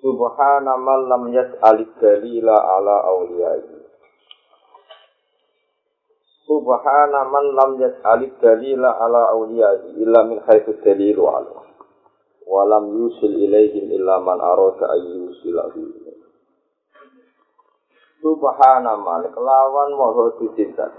[0.00, 3.68] Subhana man lam yas'alid dalila ala awliyai.
[6.48, 11.68] Subhana man lam yas'alid dalila ala awliyai illa min haitsu dalilu ala.
[12.48, 15.84] Wa lam yusil ilaihim illa man arada ayyusilahu.
[18.24, 20.96] Subhana man kelawan moho sucidat.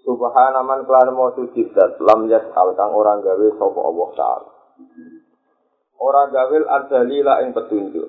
[0.00, 4.50] Subhana man kelawan moho sucidat lam yas'al kang orang gawe sapa Allah Ta'ala.
[6.00, 8.08] Ora gawil adzalila ing petunjuk.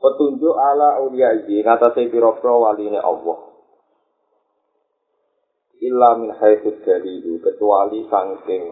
[0.00, 3.38] Petunjuk ala ulia iki ngatasé pira-pira waline Allah.
[5.80, 8.64] Illa min haitsu dalilu kecuali saking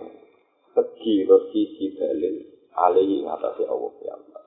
[0.72, 2.36] segi sisi dalil
[2.76, 4.42] alaihi ngatasé Allah ya Allah.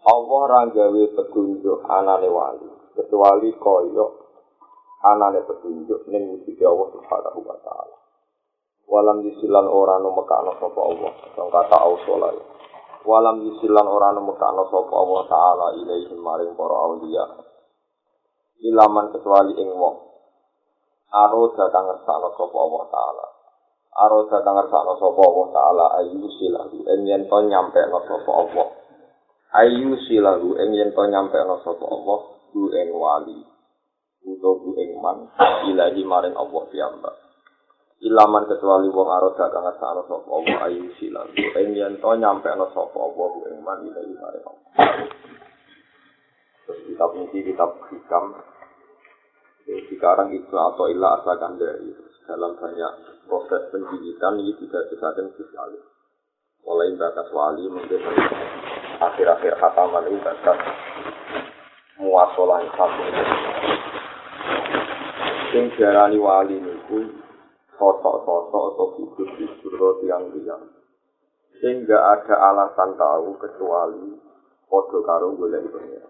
[0.00, 4.06] Allah ora gawe petunjuk anane wali kecuali koyo
[5.04, 7.99] anane petunjuk ning wujud Allah Subhanahu wa taala.
[8.90, 11.12] Walam yisilan ora mekano sapa Allah.
[11.30, 12.38] Sing kata ausolai
[13.06, 17.24] walam yisilan ora mekano sapa Allah taala ilaihi maring para aulia.
[18.60, 19.96] Ilaman kecuali ing wong.
[21.14, 23.26] Aro kang ngersakno sapa Allah taala.
[23.94, 28.66] Aro kang ngersakno sapa Allah taala ayu silahu ing yen to nyampe no sapa Allah.
[29.54, 32.18] Ayu silahu ing yen to nyampe no sapa Allah
[32.50, 33.46] ku ing wali
[34.26, 35.30] utawa ku ing man
[35.70, 37.14] ilahi maring Allah piyambak
[38.00, 42.64] ilaman kecuali wong gak kang ngersakno sapa apa ayu silan ing yen to nyampe ana
[42.72, 44.40] sapa apa ing man ilahi mare
[47.00, 48.36] kitab ini kitab hikam.
[49.70, 51.94] Sekarang itu atau ilah asalkan dari
[52.26, 52.92] dalam banyak
[53.24, 55.78] proses pendidikan ini tidak disahkan sekali.
[56.66, 58.02] Mulai batas wali mungkin
[59.00, 60.58] akhir-akhir khataman ini batas
[62.02, 63.04] muasolah satu.
[65.54, 66.74] Yang diarani wali ini
[67.80, 70.68] sosok-sosok atau figur-figur yang bilang
[71.60, 74.16] sehingga ada alasan tahu kecuali
[74.68, 76.08] podo karo boleh pengira.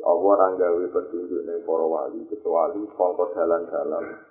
[0.00, 4.24] Allah ranggawi petunjuk ning para wali kecuali kongko dalan-dalan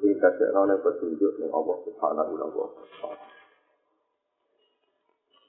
[0.00, 3.24] sing dadekno ning petunjuk ning Allah Subhanahu wa taala.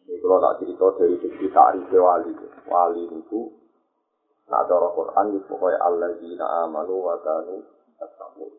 [0.08, 2.32] Ini kalau tak cerita dari segi tarif wali,
[2.68, 3.42] wali itu
[4.48, 7.68] Nah, cara Quran itu pokoknya Allah jina amanu wa kanu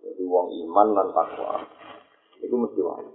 [0.04, 1.64] Jadi wong iman dan takwa
[2.42, 3.12] itu mesti wali.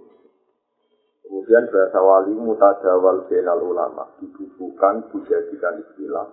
[1.24, 6.28] Kemudian bahasa wali mutajawal benal ulama dibubuhkan dijadikan istilah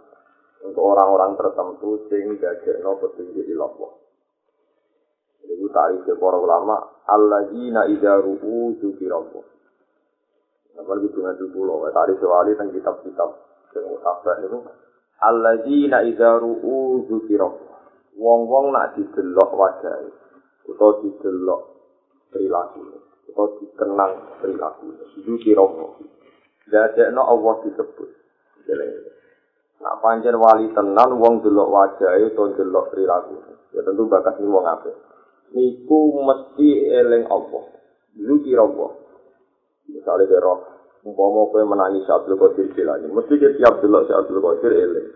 [0.61, 3.91] untuk orang-orang tertentu sehingga jekno petunjuk di Allah.
[5.41, 6.75] Jadi itu tarif para ulama
[7.07, 9.45] alladzina idza ru'u dzikirallah.
[10.77, 11.35] Namun itu dengan
[11.91, 13.29] tadi sewali tentang kitab-kitab
[13.73, 14.59] yang mutabak itu
[15.23, 17.79] alladzina idza ru'u dzikirallah.
[18.19, 19.95] Wong-wong nak didelok wajah
[20.67, 21.70] utawa didelok
[22.31, 22.79] perilaku.
[23.31, 24.95] Atau dikenang perilaku.
[25.19, 26.01] Itu kiromo
[26.71, 28.09] jadi no Allah disebut.
[29.81, 33.35] Nak panjang wali tenan wong delok wajah itu delok perilaku.
[33.75, 34.91] Ya tentu bakat ini wong apa
[35.51, 37.63] niku mesti eling Allah.
[38.15, 39.03] Itu kiromo
[39.91, 40.53] misalnya kira
[41.03, 45.07] umpama kowe menangis Abdul Qadir Jilani mesti ke tiap delok si Abdul Qadir eling.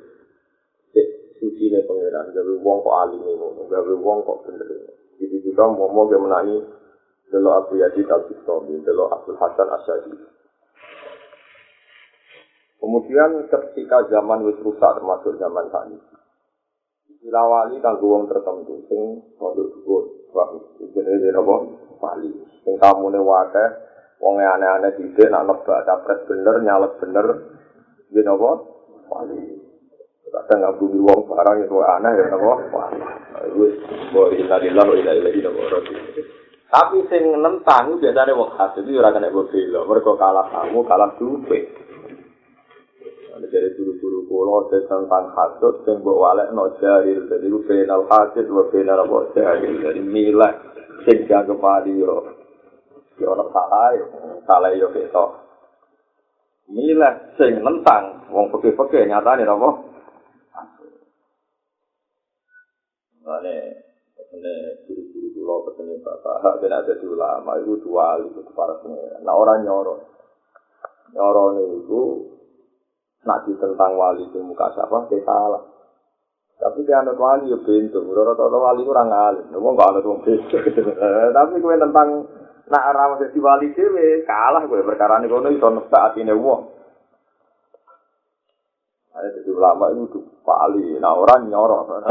[1.35, 4.67] Suci ne pangeran gawe wong kok alim ngono gawe wong kok bener
[5.19, 6.63] gitu juga mau mau menangis
[7.29, 10.13] Delo Abu Yazid Al-Bistami, Delo Abdul Hasan Asyadi.
[12.85, 15.97] Kemudian ketika zaman wis rusak termasuk zaman saat ini.
[17.09, 20.53] Istilah wali kanggo wong tertentu sing produk dhuwur, wah
[20.93, 21.65] jenenge napa?
[21.97, 22.29] Wali.
[22.61, 23.65] Sing kamune wae
[24.21, 27.25] wong aneh-aneh dhisik nak nebak capres bener, nyalet bener,
[28.13, 28.61] yen napa?
[29.09, 29.41] Wali.
[30.29, 32.53] Kadang ngabungi wong barang itu aneh ya napa?
[32.69, 33.01] Wali.
[33.57, 33.73] Wis,
[34.13, 35.49] boleh tadi lalu ila ila ila
[36.65, 39.79] Tapi sing nentang biasane wong hasud itu ora kena bela.
[39.85, 41.59] Mergo kalah kamu, kalah duwe.
[43.35, 47.29] Ada dari guru-guru kulo tentang hasud sing mbok walekno jahil.
[47.29, 49.73] Jadi ku penal hasud wa penal apa jahil.
[49.77, 50.53] Jadi milah
[51.05, 52.33] sing jaga padi yo.
[53.21, 53.93] Yo ora salah
[54.49, 55.45] salah yo ketok.
[56.65, 59.69] Milah sing nentang wong peke-peke nyatane apa?
[63.25, 63.84] Vale,
[64.35, 69.21] ini guru-guru kulo petani bapak, hak ben ada di ulama itu dua itu para pengira.
[69.23, 69.95] Nah orang nyoro,
[71.15, 72.01] nyoro itu
[73.23, 75.63] nak ditentang wali di muka siapa, dia salah.
[76.55, 80.19] Tapi dia anut wali ya pintu, rata-rata wali kurang alim, ngomong gak anut wong.
[81.37, 82.09] Tapi gue tentang
[82.65, 86.61] nak arah jadi wali dewe kalah gue perkara ini kono iso nebak atine wong.
[89.15, 92.03] Ada jadi ulama itu wali, nah orang nyorok,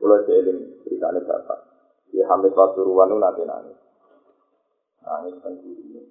[0.00, 1.60] Kalau jeling ceritanya bapak,
[2.08, 3.78] dia hamil pasuruan itu nanti nangis.
[5.04, 6.08] Nangis sendiri.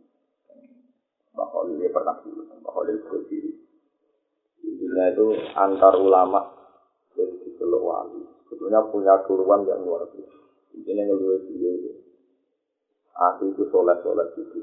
[1.80, 3.52] Dia pernah dulu, Khalil berdiri.
[4.64, 6.44] Intinya itu antar ulama
[7.16, 8.22] dari di Wali.
[8.48, 10.40] Sebetulnya punya keluhan yang luar biasa.
[10.76, 11.92] Intinya ngeluh dia itu.
[13.16, 14.58] Aku itu soleh-soleh gitu.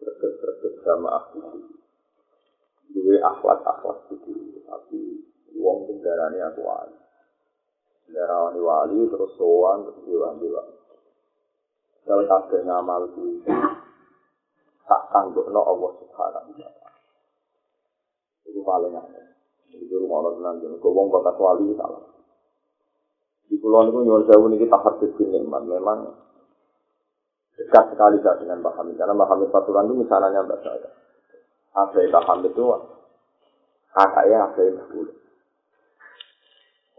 [0.00, 1.60] Serget-serget sama aku.
[2.92, 4.32] Dua akhlak-akhlak gitu.
[4.64, 4.98] Tapi
[5.56, 7.01] uang kendaraannya aku wali.
[8.12, 10.68] Kendaraan wali terus soan terus diwan-diwan.
[12.04, 13.40] Kalau kabeh ngamal itu
[14.84, 16.92] tak tanggung no Allah subhanahu wa ta'ala.
[18.44, 19.32] Itu paling aneh.
[19.80, 20.56] Itu rumah Allah tenang.
[20.60, 22.04] Jadi gue bakat wali salah.
[23.48, 25.62] Di pulau itu nyuwun jauh ini kita harus nikmat.
[25.64, 26.12] Memang
[27.56, 29.00] dekat sekali gak dengan Pak Hamid.
[29.00, 30.90] Karena Pak Hamid Faturan itu misalnya mbak saya.
[31.80, 32.64] Apa yang Pak Hamid itu
[33.96, 34.60] kakaknya apa
[34.92, 35.12] dulu.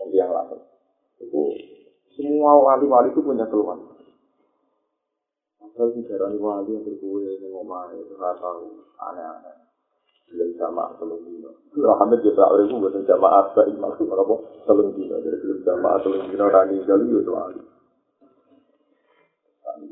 [0.01, 0.72] Nanti yang lain.
[1.23, 1.43] Itu
[2.13, 3.79] semua wali-wali itu punya keluhan.
[5.63, 9.55] Asal sejarah wali yang berkue yang ngomong itu nggak tahu aneh-aneh.
[10.29, 11.49] Belum jamaah telung dino.
[11.73, 14.35] Muhammad juga orang itu bukan jamaah apa ini maksud apa
[14.69, 15.15] telung dino.
[15.23, 17.61] Jadi belum jamaah telung dino rani gali itu wali.
[19.65, 19.85] Tapi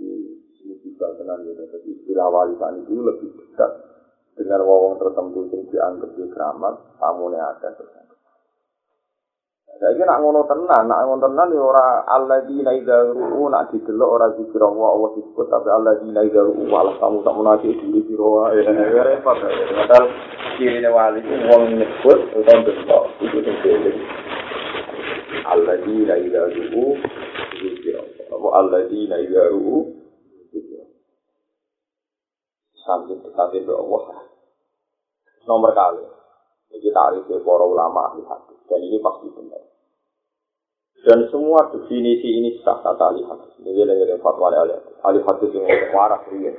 [0.62, 1.62] ini juga tenang gitu.
[1.66, 3.72] Jadi istilah wali tadi itu lebih dekat
[4.38, 6.76] dengan wawang tertentu yang dianggap di keramat.
[7.02, 8.02] Tamu ini ada terus.
[9.82, 14.30] Saiki nak ngono tenan, nak ngono tenan ya ora alladzina idza ru'u nak didelok ora
[14.38, 18.62] zikir Allah Allah disebut tapi alladzina idza ru'u malah kamu tak menaji diri sira wae.
[18.62, 19.42] Ya repot.
[19.42, 20.06] Padahal
[20.62, 23.92] kirine wali wong nyebut utawa delok iku sing dhewe.
[25.50, 27.02] Alladzina idza ru'u
[27.58, 28.38] zikir Allah.
[28.38, 29.98] Apa alladzina idza ru'u
[32.86, 34.30] sampai dekati ke Allah.
[35.50, 36.06] Nomor kali.
[36.70, 38.62] Ini tarif para ulama hadis.
[38.70, 39.71] Dan ini pasti benar.
[41.02, 43.58] Dan semua definisi ini sah kata ahli hadis.
[43.58, 44.86] Ini yang fatwa hadis.
[45.02, 45.66] Ahli hadis yang
[45.98, 46.54] waras ini.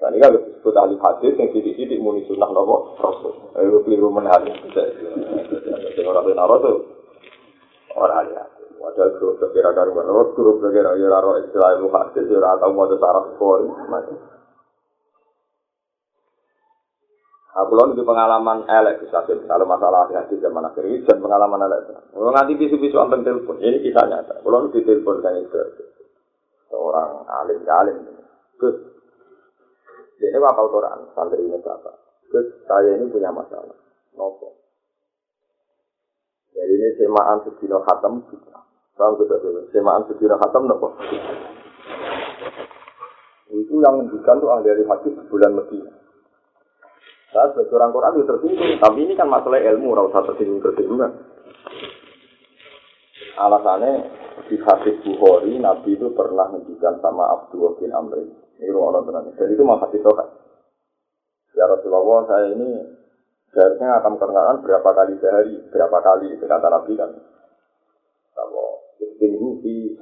[0.00, 3.52] Dan ini kan disebut ahli hadis yang sidik-sidik muni sunnah nopo rasul.
[3.60, 4.48] Ayo keliru menhari.
[4.48, 6.80] Yang orang benar rasul.
[7.92, 8.66] Orang ahli hadis.
[8.80, 10.08] Wadah grup sekira karuan.
[10.32, 12.24] Grup sekira ya raro istilah ilmu hadis.
[12.32, 13.68] Ya rata mau ada saraf kori.
[17.52, 21.84] Aku lalu di pengalaman elek bisa kalau masalah hati zaman akhir ini dan pengalaman elek.
[22.08, 24.40] Kalau nanti bisu-bisu ambil telepon, ini kita nyata.
[24.40, 25.60] Kalau di telepon kan itu
[26.72, 27.96] seorang alim alim.
[28.56, 28.72] Gus,
[30.16, 31.12] ini apa Quran?
[31.12, 31.92] Santri ini siapa?
[32.32, 33.76] Gus, saya ini punya masalah.
[34.16, 34.56] Nopo.
[36.56, 38.56] Jadi ini semaan sedino khatam kita.
[38.96, 40.96] Tahu kita dulu, semaan sedino khatam nopo.
[43.52, 46.01] Itu yang menunjukkan tuh ahli hadis bulan Medina.
[47.32, 51.10] Saya sebagai orang Quran itu tersinggung, tapi ini kan masalah ilmu, rasa tersinggung tersinggungan.
[53.40, 53.92] Alasannya
[54.52, 58.20] di hadis Bukhari, Nabi itu pernah menunjukkan sama Abdullah bin Amr.
[58.60, 59.32] Ini rumah tenang.
[59.32, 60.28] Dan itu hadis sokat.
[61.56, 62.68] Ya Rasulullah, saya ini
[63.52, 67.10] seharusnya akan perkenalan berapa kali sehari, berapa kali itu kata Nabi kan.
[68.36, 69.96] Kalau istimhu fi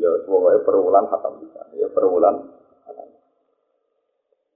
[0.00, 2.61] ya semuanya perulang khatam bisa, ya perulang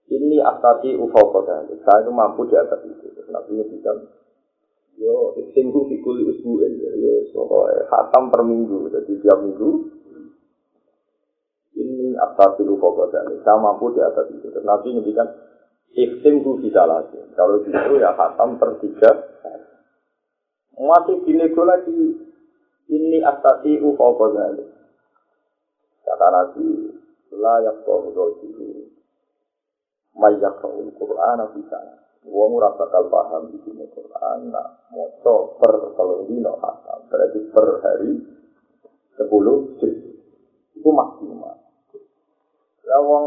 [0.07, 3.11] ini asasi ufau kota saya itu mampu di atas itu.
[3.27, 3.91] Nabi bisa
[4.97, 8.87] yo seminggu fikul ya soalnya khatam per minggu.
[8.91, 9.71] Jadi tiap minggu
[11.77, 14.47] ini asasi ufau kota saya mampu di atas itu.
[14.63, 15.27] Nabi ngendikan
[15.93, 17.19] ikhtimku bisa lagi.
[17.35, 19.11] Kalau gitu ya khatam per tiga.
[20.77, 22.23] Masih dinego lagi.
[22.87, 24.55] Ini asasi ufau kota
[26.07, 26.67] kata nabi
[27.35, 28.86] layak kau dulu
[30.17, 31.79] mayak al Quran bisa.
[32.27, 37.69] Wong ora bakal paham di sini Quran, nak moto per kalau dino khatam, berarti per
[37.87, 38.13] hari
[39.15, 39.79] sepuluh.
[40.75, 41.55] Itu maksimal.
[42.87, 43.25] Lah wong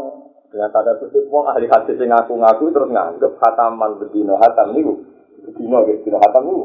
[0.52, 4.94] dengan tanda kutip wong ahli hadis yang ngaku-ngaku terus nganggep khataman bedino khatam niku.
[5.48, 6.64] Bedino gitu, bedino khatam niku.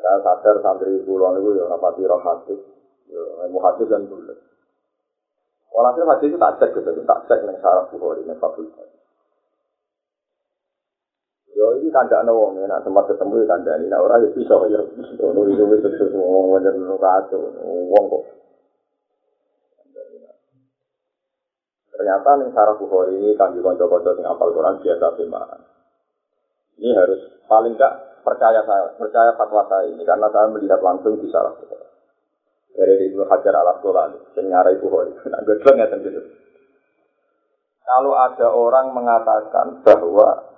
[0.00, 2.60] Saya sadar santri pulau niku ya rapati roh hadis,
[3.12, 3.20] ya
[3.52, 4.38] mau hadis dan bulat.
[5.70, 8.90] Walhasil hadis itu tak cek gitu, tak cek nih saraf bukhari nih fakultas.
[11.54, 14.54] Yo ini kanda ana wong nak tempat ketemu ya kanda ini, nah orang ya bisa
[14.66, 18.24] ya, itu wis terus wong wajar lu kacau, wong kok.
[22.00, 25.60] Ternyata nih sarah Bukhari ini kanji konco-konco sing apal Quran biasa firman.
[26.80, 31.28] Ini harus paling enggak percaya saya, percaya fatwa saya ini karena saya melihat langsung di
[31.28, 31.79] sarah Bukhari.
[32.80, 35.12] Dari Ibnu Hajar al Asqalani, yang nyarai Bukhari.
[35.28, 36.20] Nah, gue gitu.
[37.84, 40.48] Kalau ada orang mengatakan bahwa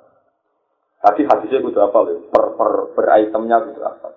[1.02, 4.08] tadi hadisnya itu apa loh, per, per, per itemnya itu apa?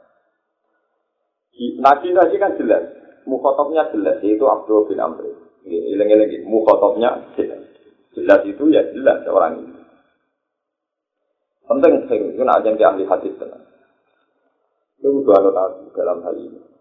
[1.82, 2.84] Nabi tadi kan jelas,
[3.26, 5.26] mukhotobnya jelas, yaitu Abdul bin Amr.
[5.66, 7.66] Ileng-ileng, mukhotobnya jelas.
[8.14, 9.82] Jelas itu ya jelas orang ini.
[11.66, 13.66] Penting sing itu nak yang ahli hadis tenang.
[15.02, 16.75] Itu dua tahu dalam hal ini.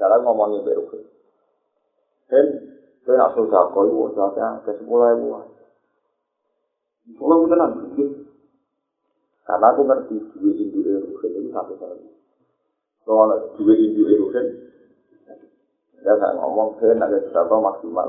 [0.00, 1.04] Dalam ngomongnya berukur.
[2.32, 2.72] Dan
[3.04, 5.28] saya nak susah kau itu saja ke sepuluh ribu.
[7.04, 7.72] Sepuluh tenang.
[9.44, 12.06] Karena aku ngerti dua induk erukin itu satu kali.
[13.04, 14.08] Kalau dua induk
[16.00, 18.08] ya saya ngomong saya nak jadi maksimal.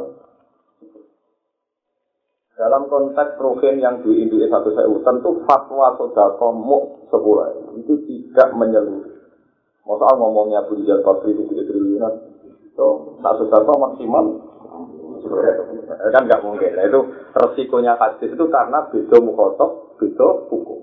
[2.56, 6.80] Dalam konteks rohin yang di induk satu sewu, tentu fatwa sodako mu
[7.10, 9.21] sepuluh itu tidak menyeluruh.
[9.82, 12.14] Masa ngomongnya Abu Rizal Qadri itu tiga triliunan.
[12.78, 14.26] So, satu satu maksimal.
[16.12, 16.72] Kan nggak mungkin.
[16.78, 17.00] Nah, itu
[17.34, 20.80] resikonya hadis itu karena beda mukhotob, beda hukum.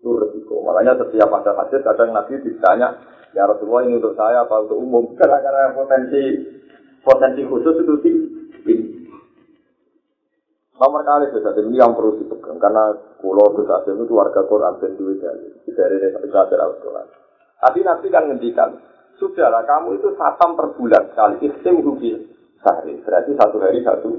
[0.00, 0.64] Itu resiko.
[0.64, 2.96] Makanya setiap ada hadis kadang Nabi ditanya,
[3.32, 5.12] ya Rasulullah ini untuk saya apa untuk umum?
[5.16, 6.22] Karena, karena potensi
[7.04, 8.76] potensi khusus itu tinggi.
[10.80, 15.20] Nomor kali bisa ini yang perlu dipegang karena pulau Gus itu warga Quran dan duit
[15.20, 17.19] dari dari dari Al-Quran.
[17.60, 18.72] Tapi Nabi kan ngendikan,
[19.20, 22.16] sudahlah kamu itu satam per bulan sekali, istim rugi
[22.56, 22.96] sehari.
[23.04, 24.10] Berarti satu hari satu.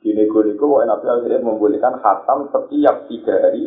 [0.00, 3.64] Di nego-nego, Nabi akhirnya membolehkan khatam setiap tiga hari.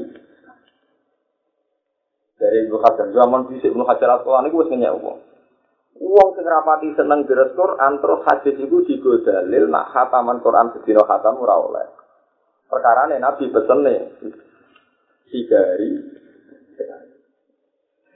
[2.38, 5.18] Dari Ibnu Hajar, zaman bisik Ibnu Hajar Asqalani itu harus uang.
[5.94, 11.38] Uang sing rapati seneng deres Quran terus hadis itu digodalil nak khataman Quran sedina khatam
[11.38, 11.86] ora oleh.
[12.66, 14.18] Perkara Nabi pesene
[15.30, 16.23] tiga hari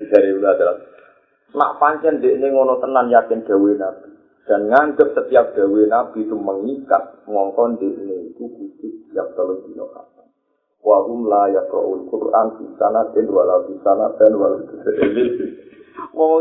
[0.01, 0.77] dari ulah adalah
[1.58, 4.10] nak pancen di ini ngono tenan yakin gawe nabi.
[4.48, 9.89] Dan nganggep setiap gawe nabi itu mengikat ngongkon di ini itu kudu setiap telur dino
[9.89, 10.18] kata
[10.88, 15.87] wahum la yakraul quran di sana dan walau di sana dan walau di Mau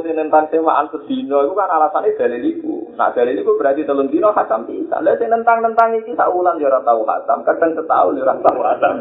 [0.07, 2.75] sing nentang semaan sedino itu kan alasannya dalil iku.
[2.95, 5.01] Nah dalil iku berarti telung dino khatam bisa.
[5.01, 8.59] Lah sing nentang-nentang iki sak wulan yo ora tau khatam, kadang setahun yo ora tau
[8.61, 8.93] khatam.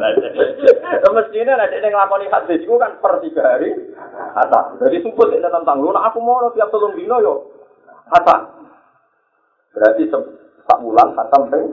[1.15, 3.71] Mestine nek nek nglakoni hadis iku kan per tiga hari
[4.35, 4.79] khatam.
[4.79, 7.33] Jadi sumput nek tentang lu aku mau tiap telung dino yo
[8.11, 8.47] khatam.
[9.75, 11.65] Berarti sak wulan khatam ping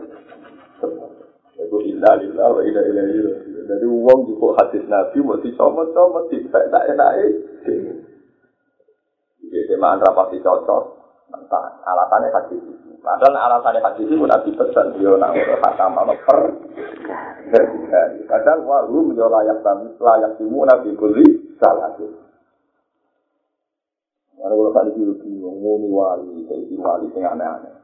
[1.62, 3.64] Iku inna lillah wa inna ilaihi raji'un.
[3.70, 7.26] Jadi wong juga hadis Nabi mau dicomot-comot dipek tak enake.
[9.52, 10.84] Jadi semaan rapati cocok.
[11.28, 12.96] Entah alasannya hadis itu.
[13.04, 16.40] Padahal alasannya hadis itu nabi pesan dia nak hakam apa per
[18.24, 22.16] Padahal wahu yo layak tamu layak timu nabi kuli salah itu.
[24.40, 25.20] Mana kalau tadi dulu
[25.52, 27.76] muni wali, jadi wali yang aneh-aneh.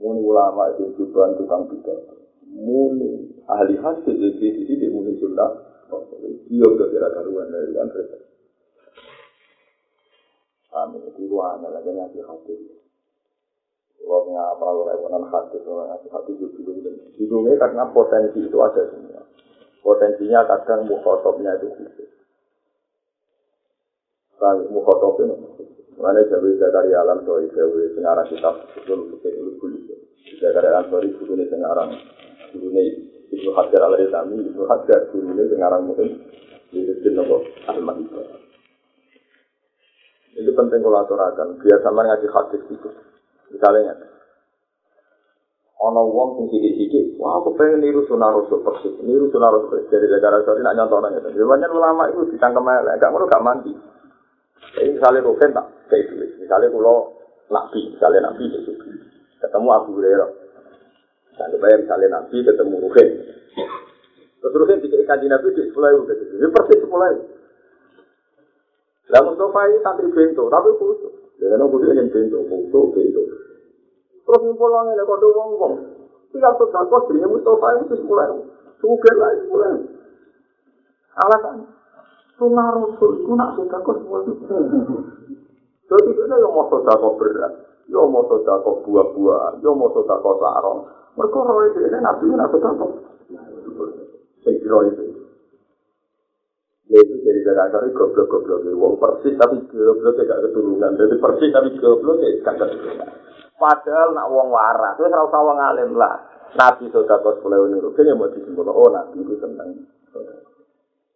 [0.00, 2.16] Muni ulama itu tujuan tukang pidato.
[2.48, 5.52] Muni ahli hadis itu di muni sunnah.
[6.48, 8.31] Dia udah kira-kira dari antara
[10.72, 11.04] Amin.
[11.04, 12.54] Itu ruangan lagi ngasih hati.
[14.02, 16.96] Kalau ngapa kalau rewonan hati, kalau ngasih hati itu bingung.
[17.14, 19.22] Bingungnya karena potensi itu ada semua.
[19.84, 22.10] Potensinya kadang mukhotobnya itu khusus.
[24.40, 25.38] Kali mukhotobnya
[26.02, 27.46] Mana Jawa Zakaria Alam Jawa
[27.94, 29.98] Sengarang kitab Betul Betul Betul Betul
[30.42, 31.94] Zakaria Alam Sori Gurune Sengarang
[32.50, 32.82] Gurune
[33.30, 36.26] Ibnu Hajar Al-Rizami Ibnu Hajar Gurune Sengarang Mungkin
[36.74, 38.51] Itu Nopo Ahmad Ibrahim
[40.32, 41.60] Itu penting kalau aturakan.
[41.60, 42.88] Biar sama ngaji hadis itu.
[43.52, 43.92] Misalnya,
[45.82, 49.90] ono wong sing sithik-sithik, wah aku pengen niru sunah rasul persis, niru sunah rasul persis
[49.90, 51.20] dari negara sorry nak nyontoh nanya.
[51.26, 53.74] Banyak ulama itu ditangkap elek, gak ngono gak mandi.
[54.78, 57.18] Jadi misalnya rugen tak kayak duit, misalnya kalau
[57.50, 58.72] nabi, misalnya nabi itu
[59.42, 60.30] ketemu Abu Hurairah,
[61.36, 63.08] dan bayar misalnya nabi ketemu rugen,
[64.38, 67.41] terus rugen dikasih nabi di sepuluh ribu, ini persis sepuluh ribu.
[69.12, 71.12] Lah Mustafa ini santri bento, tapi khusus.
[71.36, 73.22] Dengan aku dia yang bento, bento, bento.
[74.24, 75.74] Terus orang ini, kode wong wong.
[76.32, 78.32] Tiap sedekah dirinya Mustafa itu mulai.
[78.80, 79.76] Sugar lah itu mulai.
[81.12, 81.56] Alasan.
[82.40, 84.32] Sunnah Rasul itu nak sedekah semua itu.
[85.92, 87.52] Jadi kita yang mau sedekah berat.
[87.92, 90.80] Yo mau sedekah buah-buahan, yo mau sedekah sarong.
[91.12, 92.90] Mereka roh itu ini nabi nak sedekah.
[94.40, 95.11] Saya kira itu.
[96.92, 98.68] Yaitu dari Jakarta ini goblok-goblok.
[98.76, 100.92] Wong persis tapi goblok gak keturunan.
[100.92, 103.08] Jadi persis tapi goblok ya gak keturunan.
[103.62, 106.18] Padahal nak wong waras, itu serau sawang alim lah.
[106.58, 109.70] Nabi sodako sepuluh nurut, ya mau disimpul, oh Nabi itu tentang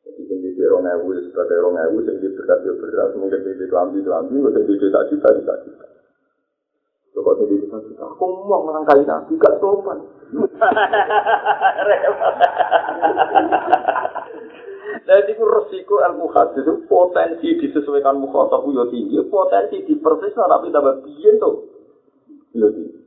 [0.07, 3.99] Jadi tinggi di rong ewu, sebagai rong ewu, tinggi berat ya berat, mungkin tinggi kelambi
[4.01, 5.87] kelambi, mungkin tinggi juta juta juta juta.
[7.19, 9.99] Coba tinggi juta juta, aku mau melangkai Nabi, gak sopan.
[15.05, 21.05] Jadi itu resiko ilmu hadis itu potensi disesuaikan mukhatab yo tinggi, potensi dipersis tapi tambah
[21.05, 21.69] biyen tuh.
[22.57, 23.01] Yo tinggi.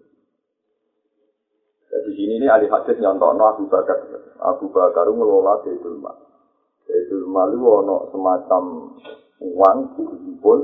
[1.89, 3.97] Jadi sini ini ahli hadis nyontono Abu Bakar.
[4.37, 6.17] Abu Bakar ngelola Baitul Mal.
[6.85, 8.63] Baitul Mal itu ono semacam
[9.41, 10.59] uang dikumpul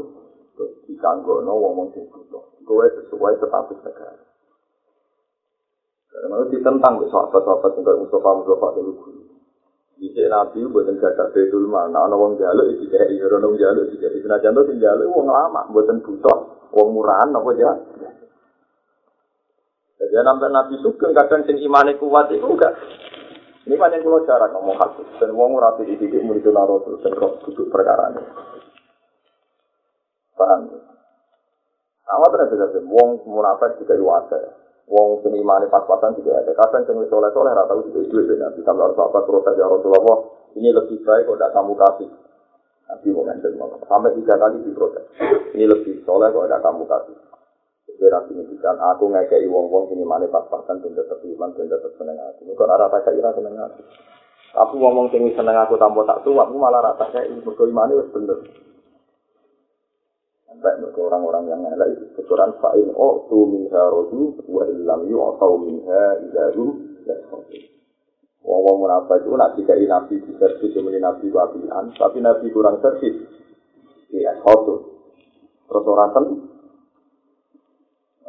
[0.53, 2.43] terus dikanggono wong sing butuh.
[2.65, 4.21] Kowe sesuai status negara.
[6.15, 8.91] Karena ditentang sahabat-sahabat kayak Mustafa Mustafa itu
[9.95, 14.03] Jadi Nabi buatan gagak betul mana, ana wong jaluk kayak iya, ana wong jaluk iki
[14.03, 17.71] kayak senajan to sing jaluk wong lama, buatan butuh, wong murahan apa ya.
[19.95, 22.75] Jadi sampai Nabi Sugeng kadang sing imane kuat itu enggak.
[23.65, 27.41] Ini banyak pulau cara ngomong hadis dan wong ora di titik murid Rasul dan kok
[27.47, 28.21] duduk perkara ini.
[30.37, 30.61] Paham?
[32.05, 34.64] Awak terus bisa wong munafik juga wajar.
[34.85, 36.51] Wong sing imane pas-pasan tidak ada.
[36.53, 39.65] Kadang sing wis soleh-soleh ora tau duwe duwe ben nabi sampe ora apa protes ya
[39.65, 40.17] Rasulullah.
[40.55, 42.09] Ini lebih baik kok tidak kamu kasih.
[42.85, 43.53] Nabi ngandel
[43.89, 45.05] Sampai tiga kali diprotes.
[45.57, 47.17] Ini lebih soleh kok tidak kamu kasih.
[47.85, 52.17] Jadi nabi ngendikan aku ngekei wong-wong sing imane pas-pasan ben tetep iman ben tetep seneng
[52.21, 52.45] aku.
[52.53, 53.81] Kok ora tak kira seneng aku.
[54.55, 58.07] Aku ngomong sing seneng aku tanpa tak tuwa, aku malah rata kayak mergo imane wis
[58.15, 58.39] bener.
[60.45, 62.89] Sampai mereka orang-orang yang ngelak itu keturunan fa'in
[63.27, 66.67] tu minha rodu wa illam yu atau minha idaru
[67.05, 67.15] ya
[68.45, 73.25] Wong-wong munafik itu nak dikai nabi di servis yang nabi wabilan, tapi nabi kurang servis.
[74.13, 75.01] Ya, khotu.
[75.65, 76.25] Terus orang ten.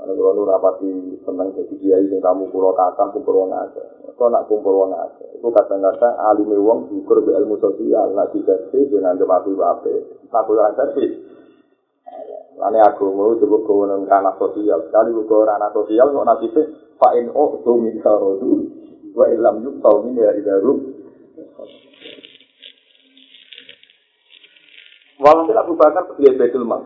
[0.00, 3.84] Ada kalau rapati senang jadi kiai yang kamu pulau kata kumpul wong aja.
[4.16, 5.24] Kau nak kumpul wong aja.
[5.36, 8.16] Itu kadang-kadang alim wong syukur be ilmu sosial.
[8.16, 10.24] Nak diservis dengan gemapi wabe.
[10.32, 11.25] Aku yang servis.
[12.56, 14.88] Aku mau coba kewenangan ranah sosial.
[14.88, 16.62] Sekali buka ranah sosial, kok nasibnya
[16.96, 18.52] fa'in oh tu min sarodu
[19.12, 20.96] wa ilam yuk tau min ya idaru.
[25.20, 26.82] Walhasil Abu Bakar sebagai betul Mal.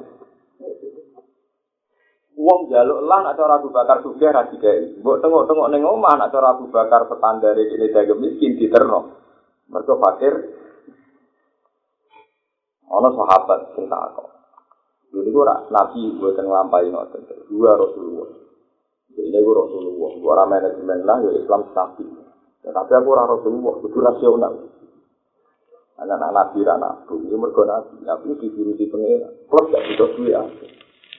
[2.41, 4.99] Wong jaluk lan atau Abu Bakar sudah ra dikai.
[5.03, 9.19] Mbok tengok-tengok ning omah atau Abu Bakar standar iki dagang miskin diterno.
[9.69, 10.35] Mergo fakir.
[12.91, 14.39] Ana sahabat sing takok.
[15.11, 15.40] Dulu itu
[15.75, 17.20] nabi buatan ngelampai ngoten.
[17.51, 18.31] Dua Rasulullah.
[19.11, 20.11] Jadi gue Rasulullah.
[20.14, 22.09] Gue orang manajemen lah, ya Islam stabil.
[22.62, 24.53] Ya, tapi aku orang Rasulullah, itu rasional.
[26.01, 27.94] Anak-anak nabi, anak nabi, ini mergo nabi.
[28.07, 29.29] Nabi divirusi pengira.
[29.51, 30.66] Plus gak butuh duit aja.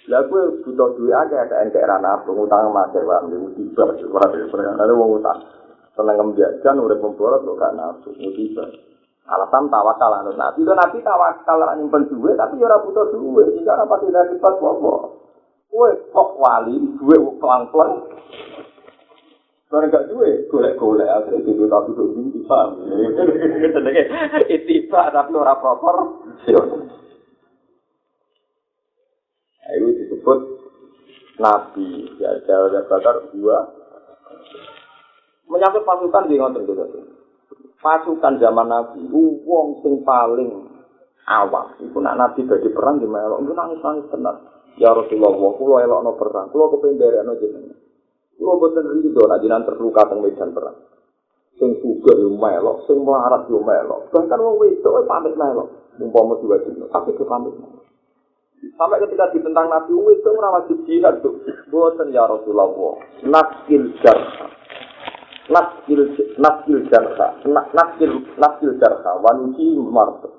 [0.10, 3.36] Lah gue butuh duit aja, ada yang kayak anak nabi, ngutang sama aja, wah, ini
[3.38, 3.92] musibah.
[3.92, 5.40] Ada wong utang.
[5.92, 8.91] Seneng ngembiajan, udah memborot, lo gak nabi, musibah.
[9.30, 13.86] Alasan tawakal anut nabi itu nabi tawakal nyimpen duit tapi ora butuh duit jika ora
[13.86, 14.94] pati dari pas apa
[15.72, 17.94] kue kok wali duit pelang pelang
[19.72, 22.60] Barang gak duwe, golek-golek akhirnya di duit tapi tuh ini bisa.
[24.52, 26.28] Itiba tapi ora proper.
[29.72, 30.40] Itu disebut
[31.40, 32.20] Nabi.
[32.20, 33.72] Ya, jauh bakar dua.
[35.48, 36.84] Menyangkut pasukan di ngotot gitu.
[37.82, 40.50] Pasukan zaman Nabi, wong sing paling
[41.26, 41.76] awam.
[41.82, 44.36] Iku nak Nabi bagi perang di melok, itu nangis-nangis benar.
[44.80, 47.76] Ya Rasulullah, kulo elok no perang, kulo kependere no jeneng.
[48.40, 50.78] Kulo boten rido, nak jinan terluka teng medan perang.
[51.60, 54.08] Sing suga yo melok, sing melarat yo melok.
[54.14, 55.70] Bahkan wong wedok pamit melok.
[56.02, 57.54] Umpama diwajib, tapi ke pamit.
[58.74, 61.46] Sampai ketika ditentang Nabi, ora wajib jihad tuh.
[61.70, 64.61] Boten ya Rasulullah, nakil jarha.
[65.52, 66.02] Naskil
[66.40, 67.28] naskil jarha
[67.76, 70.32] naskil naskil jarha wanuji marto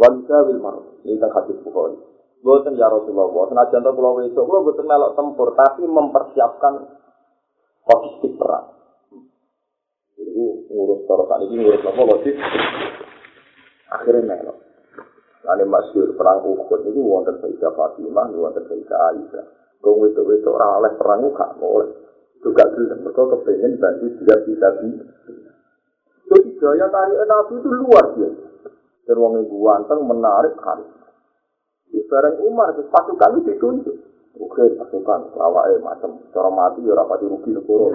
[0.00, 2.00] wanuja wil marto ini kan hadis bukhari
[2.44, 6.76] Boten ya Rasulullah, senajan to kula wesuk kula boten melok tempur tapi mempersiapkan
[7.88, 8.68] logistik perang.
[10.20, 12.36] Itu ngurus terus tadi ini ngurus apa logistik.
[13.96, 14.60] Akhirnya melok.
[15.48, 19.44] Lalu masyur perang Uhud itu wonten Sayyidah Fatimah, wonten Sayyidah Aisyah.
[19.80, 22.03] Kau itu-itu orang oleh perang Uhud, boleh.
[22.44, 24.88] Juga gelem mereka kepengen bantu dia bisa di
[26.24, 28.46] jadi gaya tarik nabi itu luar biasa.
[29.04, 30.84] Dan ibu wanteng menarik hari
[31.92, 33.96] di bareng Umar pasukan itu ditunjuk.
[34.34, 37.94] Oke pasukan lawaknya macam cara mati ya rapati rugi negoro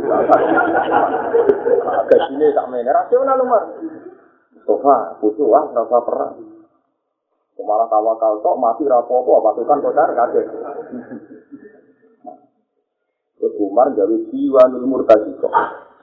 [1.84, 3.64] agak sini tak main rasional Umar.
[4.56, 6.36] Mustafa butuh wah rasa perang.
[7.60, 10.48] Malah tawakal tok mati rapopo pasukan kocar kaget
[13.39, 15.54] Terus Umar gawe jiwa nul kok.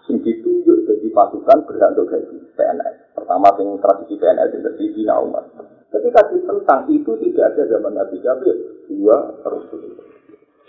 [0.06, 3.10] sing ditunjuk jadi pasukan berhak untuk gaji PNS.
[3.12, 5.44] Pertama sing tradisi PNS itu di Umar.
[5.90, 9.66] Ketika ditentang itu tidak ada zaman Nabi Jabir, dua terus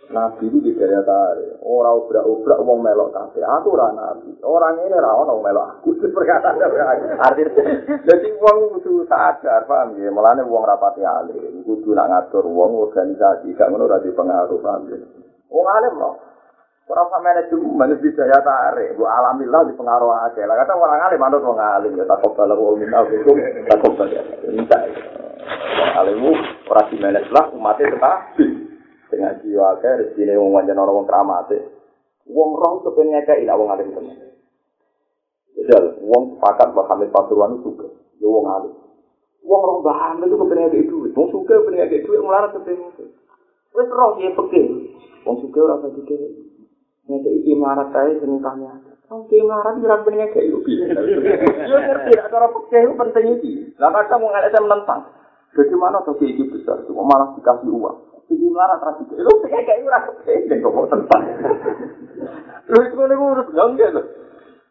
[0.07, 1.59] Nabi itu di daya tarik.
[1.67, 3.43] Orang obrak-obrak wong melok kafe.
[3.43, 4.39] Aku ora nabi.
[4.39, 5.99] Orang ini ra ono melok aku.
[5.99, 6.63] Perkataan
[7.19, 7.51] Artinya
[8.07, 10.07] jadi wong kudu sadar, paham ya?
[10.07, 14.97] Mulane wong rapati alim, kudu nak ngatur wong organisasi, gak ngono ora pengaruh, paham ya?
[15.51, 16.15] Wong alim loh.
[16.87, 20.47] Orang sama manajemen di daya tarik, bu alhamdulillah di pengaruh aja.
[20.47, 23.27] Lah kata orang alim, manut wong alim ya tak kobal wong minal itu,
[23.67, 24.23] tak kobal ya.
[24.47, 24.87] Minta.
[24.87, 26.23] Wong alim
[26.71, 28.39] orang di manage lah umatnya tetap.
[29.07, 31.51] dengan jiwa ke rezeki wong wajan orang wong keramat
[32.27, 34.35] wong roh kepen ngekei lah wong alim temen
[35.67, 37.89] Jal, wong sepakat bahwa Hamid Pasuruan itu suka,
[38.21, 38.71] ya wong alim.
[39.43, 43.09] Wong roh bahan itu kepen ngekei duit, wong suka kepen ngekei duit, melarat ngekei.
[43.75, 44.61] Wes roh ya peke,
[45.25, 46.15] wong suka rasa juga
[47.07, 48.71] ngekei iki melarat aja seneng tanya.
[49.07, 50.59] Ki melarat kira kepen ngekei lu
[51.67, 53.51] Yo ngerti, cara peke itu penting iki.
[53.79, 55.01] Lah kadang wong ngalih menentang.
[55.55, 57.97] Bagaimana tuh iki besar, cuma malah dikasih uang.
[58.27, 59.13] Jadi marah terus itu.
[59.23, 61.23] Lu kayak kayak ora kepengen kok mau tentang.
[62.69, 64.03] Lu itu kan urus enggak lho.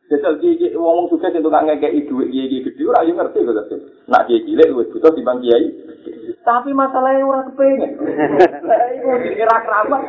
[0.07, 3.75] Jajal gigi wong sukses itu gak ngekei duit gigi gede ora yo ngerti kok tapi.
[4.07, 5.67] Nak gigi cilik luwih butuh dibang kiai.
[6.47, 7.91] Tapi masalahnya ora kepengen.
[8.71, 10.03] Lah iku dikira kerabat.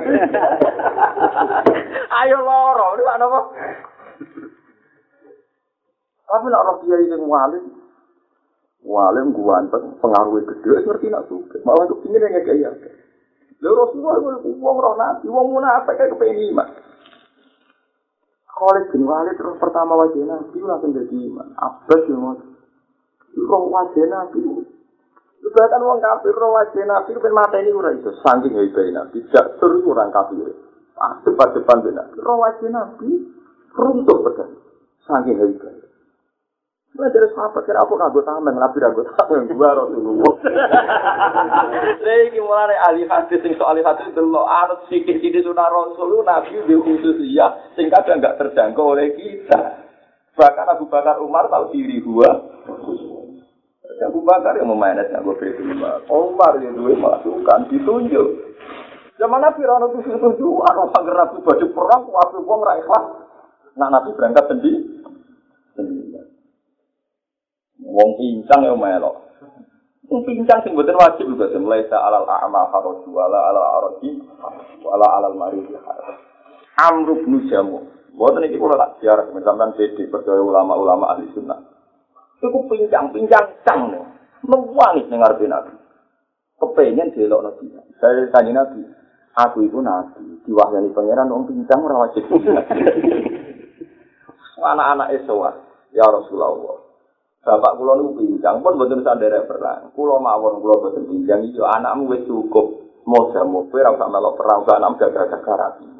[2.21, 3.39] Ayo loro, lu apa?
[6.27, 7.65] Tapi nak roh kiai sing walim,
[8.85, 11.57] walim guanteng pengaruh gede ngerti nak suka.
[11.65, 12.69] Malah kepingin ngekei ya.
[13.65, 16.69] Lha Rasulullah wong roh nabi, wong munafik kayak kepengen iman.
[18.57, 21.47] Khalid bin Walid terus pertama wajah nabi langsung jadi iman.
[21.61, 22.33] Abbas yang mau
[23.37, 24.65] roh wajah nabi.
[25.47, 29.21] Bahkan wong kafir roh wajah nabi kan mata ini ora iso saking hebat nabi.
[29.29, 30.57] Tidak terus orang kafir.
[30.97, 32.09] Ah depan-depan benar.
[32.17, 33.29] Roh wajah nabi
[33.77, 34.49] runtuh betul.
[35.05, 35.86] Saking hebat.
[36.97, 40.33] Mulai dari sahabat, kira apa kagak tamen, nabi ragu tamen, gua Rasulullah.
[42.01, 46.57] Saya ini mulai ahli hadis, sing soal hadis itu lo anut sikit-sikit sunnah Rasul, nabi
[46.65, 49.85] di khusus ya, sing kadang nggak terjangkau oleh kita.
[50.33, 52.33] Bahkan Abu Bakar Umar tahu diri gua.
[54.01, 56.01] Abu Bakar yang memainkan gue berdua.
[56.09, 58.57] Umar yang dua masukan ditunjuk.
[59.21, 63.05] Zaman Nabi Rano itu orang pagar Nabi baju perang, waktu uang ikhlas.
[63.77, 64.97] Nah Nabi berangkat sendiri.
[67.87, 69.15] Wong pincang ya melok.
[70.11, 74.19] Wong pincang sing mboten wajib juga mulai sa alal a'ma haraju wala ala araji
[74.83, 75.67] wala alal marid
[76.77, 77.87] Amr bin Jamu.
[78.11, 81.59] Mboten iki kula tak siar sampean PD percaya ulama-ulama ahli sunnah.
[82.43, 84.03] Iku pincang-pincang cang nih.
[84.45, 85.73] Mewangi ning ngarepe Nabi.
[86.57, 87.65] Kepengen delok Nabi.
[87.97, 88.85] Saya tanya Nabi,
[89.33, 92.25] aku itu Nabi, diwahyani pangeran wong pincang ora wajib.
[94.57, 95.53] Anak-anak Eswa,
[95.93, 96.86] ya Rasulullah.
[97.47, 99.95] Bapak kula niku pincang pun mboten sadar perang.
[99.95, 102.83] Kula mawon kula boten pincang iki anakmu wis cukup.
[103.07, 105.96] Moga moga ora usah melok perang, usah anak gagah-gagah.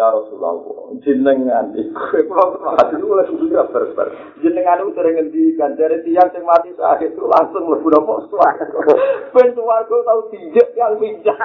[0.00, 0.56] Ya Rasulullah,
[1.04, 4.08] jenengan iku kula hati kula kudu berber.
[4.40, 8.24] Jenengan itu sering ngendikan dari tiang sing mati saat itu langsung mlebu napa?
[8.32, 8.64] Suwarga.
[9.36, 11.36] Ben suwarga tau dijek yang pincang.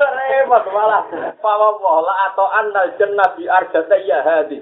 [0.00, 1.04] repot malah.
[1.44, 4.56] Pawa wala atau anal jannah bi arja saya hadi.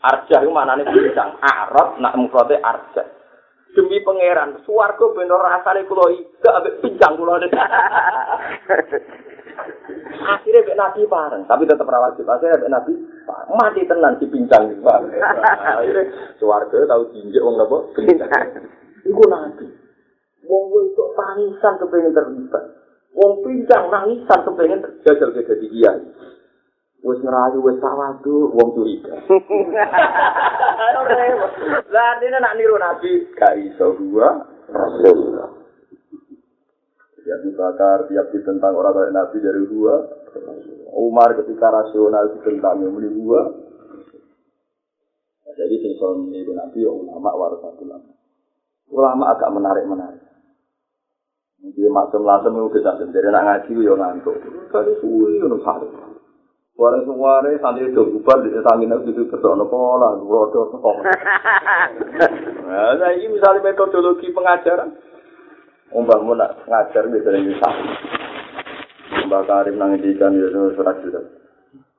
[0.00, 3.04] Arja itu mana nih bintang arab nak mukrote arja
[3.76, 7.38] demi pangeran suwargo bener rasane kulo ida abek pincang kulo
[10.26, 12.92] akhirnya nabi bareng tapi tetap rawat sih akhirnya nabi
[13.56, 16.04] mati tenan si pincang akhirnya
[16.40, 18.30] suwargo tahu jinjek wong nopo pincang
[19.04, 19.66] itu nabi.
[20.46, 22.64] Wong itu tangisan kepengen terlibat.
[23.14, 25.92] Wong pincang nangisan kepengen jajal ke jadi iya.
[27.00, 29.16] Wes ngerayu wes sawadu wong curiga.
[31.94, 33.24] Lah ini nak niru nabi.
[33.36, 34.44] Gak iso gua.
[34.68, 35.59] Rasulullah.
[37.30, 40.02] Ya Bakar tiap ditentang orang kayak nabi dari gua.
[40.90, 43.54] Umar ketika rasional ditentang yang beli gua.
[45.54, 45.94] Jadi sing
[46.26, 48.10] niru nabi ya ulama warasatul ulama.
[48.90, 50.26] Ulama agak menarik-menarik.
[51.62, 54.34] Jadi maksum lasem itu bisa sendiri nak ngaji yo ngantuk.
[54.74, 55.86] Kali suwi ngono sare.
[56.74, 60.96] Suara suara santri itu bubar di tangin itu itu betul pola rodo kok.
[62.70, 65.09] Nah, ini misalnya metodologi pengajaran.
[65.90, 67.68] Umpah mau nak ngajar bisa yang bisa.
[69.26, 71.24] Mbak Karim nang edikan ya surat surat.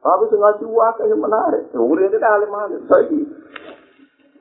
[0.01, 1.67] Tapi sing ngaji wae yang menarik.
[1.75, 2.81] Umur itu alim alim.
[2.87, 3.05] Saya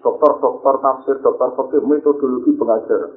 [0.01, 3.13] dokter-dokter tafsir, dokter fikih metodologi pengajaran.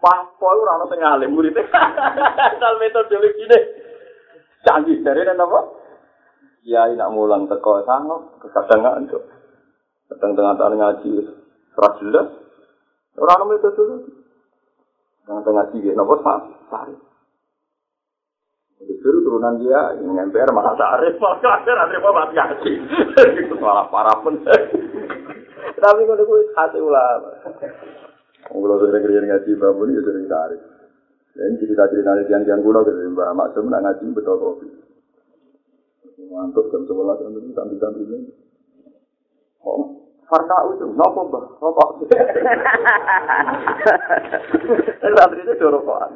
[0.00, 1.54] Papo ora ana sing alim murid.
[2.48, 3.58] Asal metodologi ne.
[4.64, 5.84] Canggih dari napa?
[6.64, 9.22] kiai nak mulang teko sanggup, kadang nggak untuk.
[10.08, 11.12] Kadang tengah tengah ngaji,
[12.00, 12.28] jelas.
[13.20, 14.23] Orang dulu.
[15.24, 16.94] Tengah tengah ngaji, nopo sari.
[18.84, 22.72] Justru turunan dia yang MPR malah sarif, malah kafir, ada apa mati ngaji.
[23.48, 24.36] Itu malah parah pun.
[25.84, 27.30] Tapi kalau gue hati ulama.
[28.44, 30.60] Kalau sering kerja ngaji bangun ya sering tarik.
[31.34, 34.68] Dan cerita-cerita dari tiang-tiang kulo dari Mbak Maksum nak ngaji betul kopi.
[36.30, 38.30] Mantuk jam sebelas jam ini santri-santri ini.
[39.64, 41.83] Oh, Farka itu, nopo mbak, rokok.
[45.14, 46.12] Santri itu do rokokan.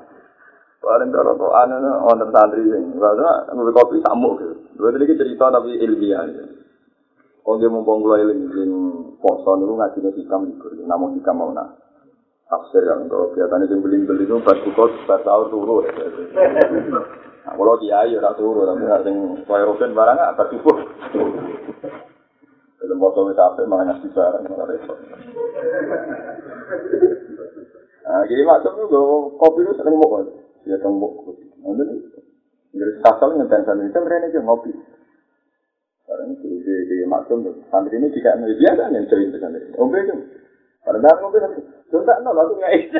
[0.85, 1.73] Bareng do rokokan,
[2.05, 2.97] wonten santri ini.
[2.99, 4.55] Karena ngambil kopi samuk gitu.
[4.79, 6.25] Dua tadi cerita tapi ilmiah.
[7.49, 8.71] Oh dia mumpung kula eling sing
[9.25, 10.69] poso niku ngajine hikam libur.
[10.85, 11.81] Namun hikam mau nak
[12.49, 15.81] tafsir yang kalau kegiatan itu beli-beli itu pas buka pas sahur turu.
[17.49, 19.17] Nah, kalau dia ya tak turu tapi nggak sing
[19.49, 20.49] kaya roken barang nggak pas
[22.79, 24.99] Dalam foto itu apa malah ngasih barang malah repot.
[28.09, 29.03] Nah, jadi macam itu
[29.37, 30.23] kopi itu sering mau
[30.63, 31.35] dia tembok.
[31.61, 31.85] Nanti
[32.73, 34.73] dari kasal ngenteng sana itu mereka aja ngopi.
[36.07, 39.59] Sekarang itu di di maksum santri ini tidak biasa yang ke sana.
[39.77, 40.17] Om itu.
[40.85, 41.63] Padahal nanti.
[41.89, 42.75] Jontak nol aku nggak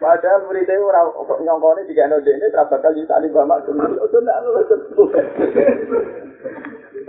[0.00, 1.12] Padahal muridnya orang
[1.44, 3.76] nyongkone jika nol ini berapa kali tadi bapak maksum.
[4.08, 4.56] Jontak nol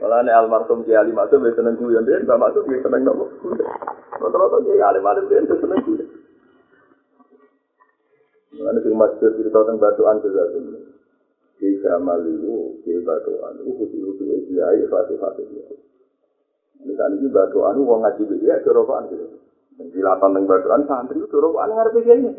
[0.02, 3.30] Kalau ini almarhum Kiai Ali Maksum dia seneng guyon dia, Mbak Maksum dia seneng nopo.
[4.18, 6.10] Rata-rata Kiai Ali Maksum dia seneng guyon.
[8.58, 10.58] Mana sing masjid cerita tentang batuan sesuatu.
[11.62, 15.81] Di Jamal itu, di batuan itu khusus-khusus Kiai Fatih-Fatih dia.
[16.82, 19.26] Misalnya ini batuan itu wong ngaji dia corokan gitu.
[19.82, 22.32] Jilatan tentang batuan santri itu corokan ngarep dia ini.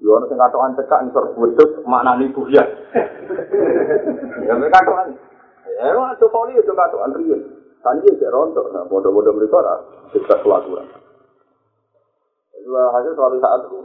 [0.00, 2.64] Yo ana sing katokan cekak ngisor wedhus maknane buya.
[4.44, 5.16] Ya mek katokan.
[5.76, 7.40] Ya to poli itu katokan riyen.
[7.80, 9.74] Sanji cek rontok, nah bodoh-bodoh mereka ora
[10.10, 10.90] kita kelaturan.
[12.66, 13.80] Dua hasil suatu saat itu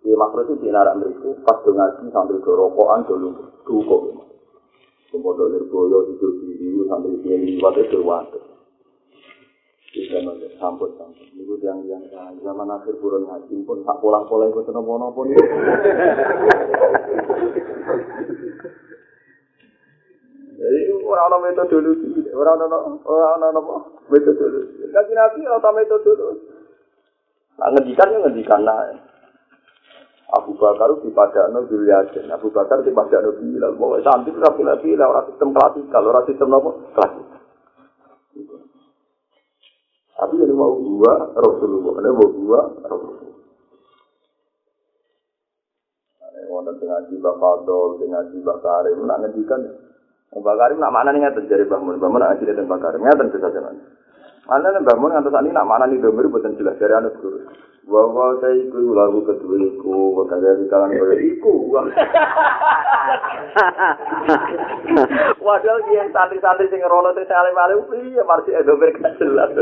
[0.00, 3.36] di makro itu di narak mereka pas do ngaji sambil ke rokokan dulu
[3.68, 4.25] dukok.
[5.06, 8.40] Kemudian nirboyo hidup diri sambil dia liwat itu waktu.
[9.94, 11.30] Di zaman samput samput.
[11.32, 12.02] Itu yang yang
[12.42, 15.30] zaman akhir buron ngaji pun tak pola pola itu senang pola pun.
[20.56, 23.76] Jadi orang-orang metodologi, orang-orang orang-orang apa
[24.10, 24.84] metodologi.
[24.90, 26.48] Kaji nabi orang metodologi.
[27.56, 29.05] Nah, ngedikan ya ngedikan nah.
[30.26, 33.78] Abu Bakar di padano Zulyaden, Abu Bakar di padano Bilal.
[33.78, 37.40] Mau santri tapi nabi lah orang sistem klasikal, orang sistem apa klasikal.
[40.16, 43.34] Tapi ini mau gua Rasulullah, ini mau gua Rasulullah.
[46.26, 49.60] Ini wonten dengan jiba Fadol, dengan jiba Karim, nak ngedikan.
[50.36, 53.78] Mbak Karim nak mana nih dari bangun, bangun nak dan Mbak Karim ngeten bisa jalan.
[54.50, 57.46] Mana nih bangun ngantos ini nak mana nih domir buatan jelas dari anak guru.
[57.86, 61.70] Bahwa saya ikut lagu kedua iku, bahkan dari kalangan kaya iku.
[65.38, 67.78] Waduh, dia santri-santri sing ngerono sing saling maling,
[68.10, 69.54] iya marsi edo mereka jelas.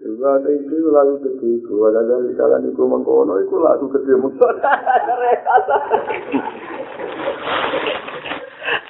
[0.00, 4.52] Juga ada itu lagu kedua iku, bahkan dari kalangan iku mengkono, iku lagu kedua musuh.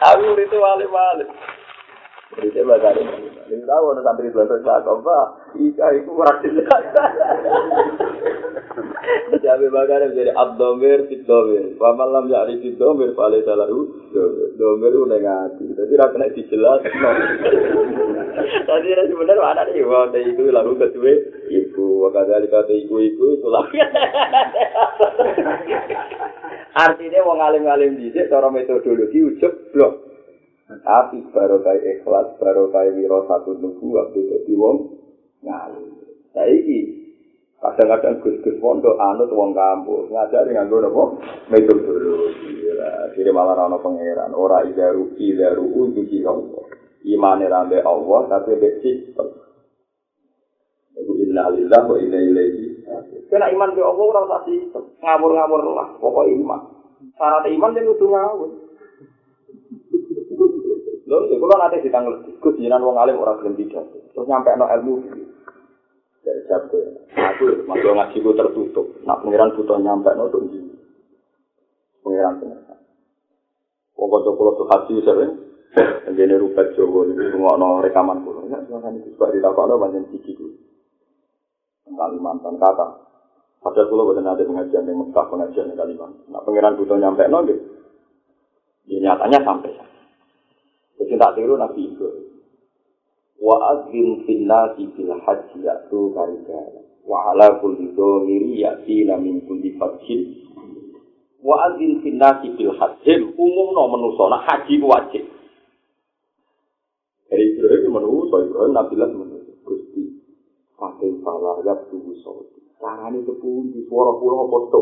[0.07, 1.27] Aku itu wali-wali.
[2.33, 2.97] Itu bakal
[3.53, 5.27] ini tahu ada santri belakang pak.
[5.61, 6.85] Ika itu jelas.
[9.45, 11.77] Jadi bakal jadi abdomir fitdomir.
[11.77, 14.09] Pamalam jadi fitdomir paling salah itu
[14.57, 15.77] domir udah ngati.
[15.77, 16.81] Jadi rakyat dijelas.
[18.64, 19.85] Tadi ada sebenarnya ada nih.
[19.85, 21.12] Wah itu lagu kedua.
[21.53, 23.77] Iku wakadali kata iku iku itu lagu.
[26.73, 30.12] Artinya wong alim-alim dhisik cara metodologi ujug blok.
[30.80, 34.76] Tapi baru kayak ikhlas, baru kayak wiro satu nunggu waktu jadi wong
[35.44, 35.92] ngalim.
[36.32, 36.80] Saiki
[37.61, 41.04] kadang-kadang gus-gus pondok anut wong kampus ngajari nganggo napa
[41.52, 42.64] metodologi.
[43.12, 46.64] Jadi malah ana pangeran ora idaru idaru uji Allah.
[47.04, 49.28] Imane rambe Allah tapi be sistem.
[50.96, 52.72] Iku inna lillahi wa inna ilaihi
[53.32, 54.44] Kena iman ke Allah ora usah.
[55.00, 56.61] Ngawur-ngawur lah, pokok iman.
[57.16, 58.50] Syarat iman yang kudu ngawur.
[61.12, 63.85] Lho, ya kula nate ditanggal Gus jenengan wong alim ora gelem tidak.
[64.16, 64.94] Terus nyampe no ilmu.
[66.25, 66.81] Dari sabtu.
[67.12, 68.87] Aku masuk ngaji ku tertutup.
[69.05, 70.40] Nak pengiran butuh nyampe no tuh
[72.01, 72.81] Pengiran pengiran.
[74.01, 75.33] Wong kocok kula tuh haji sering.
[76.16, 78.48] Jadi rupet Jawa ini semua no rekaman kulo.
[78.48, 80.57] Ya, silakan itu sebab ditakut banyak siki kulo.
[81.92, 82.88] Kalimantan kata.
[83.61, 86.25] Padahal kulo bukan ada pengajian yang Mekah pengajian di Kalimantan.
[86.33, 87.64] Nah pengiran butuh nyampe no gitu.
[88.88, 89.82] Katanya sampai.
[91.03, 92.31] Jadi tak tiru Nabi Ibrahim.
[93.43, 96.79] Wa adzim fil nasi bil haji ya'tu karigana.
[97.03, 100.47] Wa ala kulli dhamiri ya'tina min kulli fadhin.
[101.43, 103.35] Wa adzim fil nasi bil haji.
[103.35, 104.31] Umum no menuso.
[104.31, 105.27] Nah haji wajib.
[107.27, 108.35] Dari Ibrahim menuso.
[108.47, 109.51] Ibrahim Nabi Allah menuso.
[109.67, 110.23] Gusti.
[110.79, 112.62] Pakai salah ya tubuh saudi.
[112.79, 114.81] Caranya sepuluh di suara pulau foto.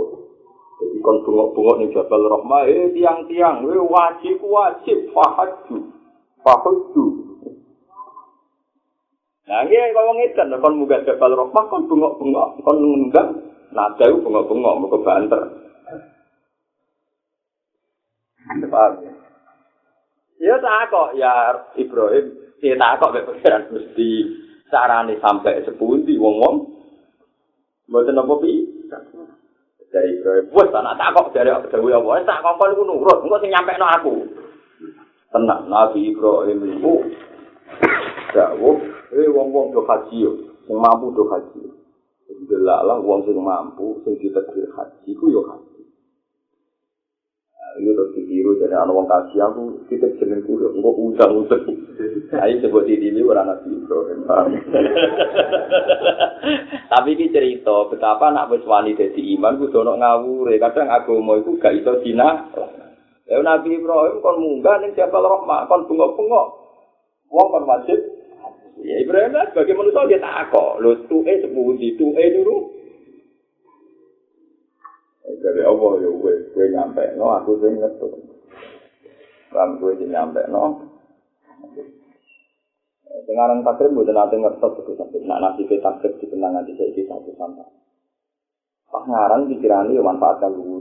[0.80, 5.99] Jadi kon bungok-bungok ning Jabal Rahmah, eh tiang-tiang, eh wajib wajib fahaju.
[6.40, 7.06] Fahaju.
[9.50, 13.26] Nah, ini kalau ngedan, kon munggah Jabal Rahmah, kon bungok-bungok, kon ngunggah,
[13.74, 15.42] nah jauh bungok-bungok, mau ke banter.
[18.70, 19.12] Paham ya?
[20.40, 21.34] Ya tak kok, ya
[21.74, 22.26] Ibrahim,
[22.62, 24.08] ya tak kok, pikiran mesti
[24.70, 26.70] carane sampai sepundi wong-wong.
[27.90, 28.52] Mboten apa pi?
[29.90, 33.18] Dari Ibrahim, wes tak tak kok dari apa dewe apa, tak kok kon iku nurut,
[33.26, 34.14] engko sing nyampekno aku.
[35.30, 36.94] Tenang, Nabi Ibrahim itu
[38.34, 38.76] dawuh,
[39.14, 40.32] eh wong-wong do haji yo,
[40.66, 41.70] sing mampu do haji.
[42.50, 45.70] Delalah wong sing mampu, sing ditakdir haji ku yo haji.
[47.78, 51.62] Ini terus ditiru dari anak wong kasih aku kita jenengku ya enggak udang udang.
[52.42, 54.26] Ayo sebut di sini orang nabi Ibrahim.
[56.90, 60.58] Tapi ini cerita betapa anak wis wani dadi iman kudu ono ngawure.
[60.58, 62.50] Kadang agama iku gak iso dina.
[63.30, 66.46] Ya Nabi Ibrahim kon munggah ning Jabal Rahmah kon bengok-bengok.
[67.30, 67.98] Wong kon wajib.
[68.82, 70.82] Ya Ibrahim lah sebagai manusia dia tak kok.
[70.82, 72.56] Lho tuke sepundi tuke dulu.
[75.40, 78.12] dari Allah ya gue gue nyampe no aku sih ngetuk.
[79.54, 80.90] Ram gue sih nyampe no
[83.30, 87.06] sekarang takdir buat nanti ngertos itu sampai nak nasi kita takdir di kenangan di sini
[87.06, 87.68] satu sampai.
[88.90, 90.79] Pas ngarang pikiran ini manfaatkan dulu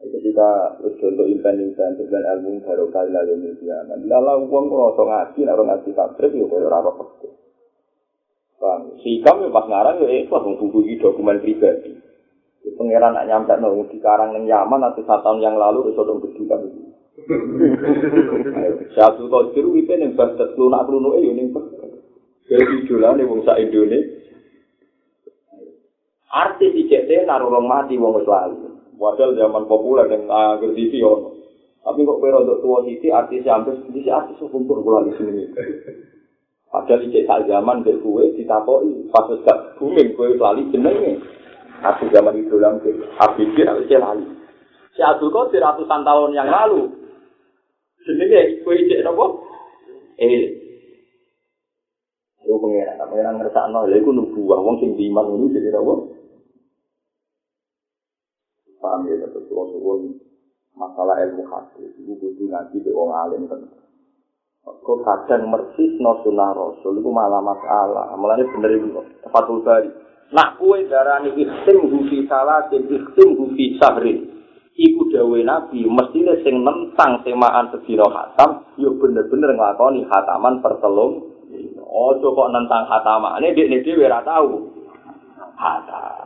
[0.00, 5.40] ketika wis untuk impen-impen dan ilmu baru kali lagi media nanti lalu uang ngerosok ngaji
[5.44, 7.28] nak ngaji takdir ya kaya rara pasti
[8.60, 11.96] Bang, si kami pas ngarang ya ikhlas menghubungi dokumen pribadi.
[12.76, 16.16] Pangeran nak nyampe nol di karang yang nyaman atau satu tahun yang lalu itu sudah
[16.20, 16.80] berdua itu.
[18.92, 21.48] Satu tahun itu kita nih batet lunak lunak itu nih
[22.52, 24.12] Jadi jualan nih bangsa Indonesia.
[26.30, 28.69] Artis di CT naruh mati wong lali.
[29.00, 31.32] Padahal zaman populer yang agar TV ono.
[31.80, 35.48] Tapi kok kira untuk tua sisi artis sampai di artis kumpul kula di sini.
[36.68, 41.16] Padahal di saat zaman dari kue ditakoi pas gak booming kue lali jenenge.
[41.80, 42.84] Aku zaman itu dalam
[43.16, 44.28] Habibie harus lali.
[44.92, 46.92] Si Abdul Qadir ratusan tahun yang lalu.
[48.04, 49.48] Jenenge kue cek nopo?
[50.20, 50.60] Eh.
[52.44, 56.09] Lu pengen, pengen ngerasa no, ya itu nubuah, wong sing diiman ini jadi nopo?
[58.80, 60.16] Paham ya, terus suwon
[60.72, 63.60] masalah ilmu hadis, itu kudu ngaji di wong alim kan.
[64.64, 68.12] Kok kadang mersis no sunnah rasul, itu malah masalah.
[68.16, 68.88] Mulanya bener itu,
[69.28, 69.88] Fatul Bari.
[70.30, 74.30] Nak kue darani ikhtim hufi salatin, ikhtim hufi sahrin.
[74.80, 81.28] Iku dawe nabi, mestinya sing nentang semaan sedino hatam, yuk bener-bener ngelakoni hataman pertelung.
[81.84, 84.70] Ojo kok nentang hataman, ini dia dia wira tahu.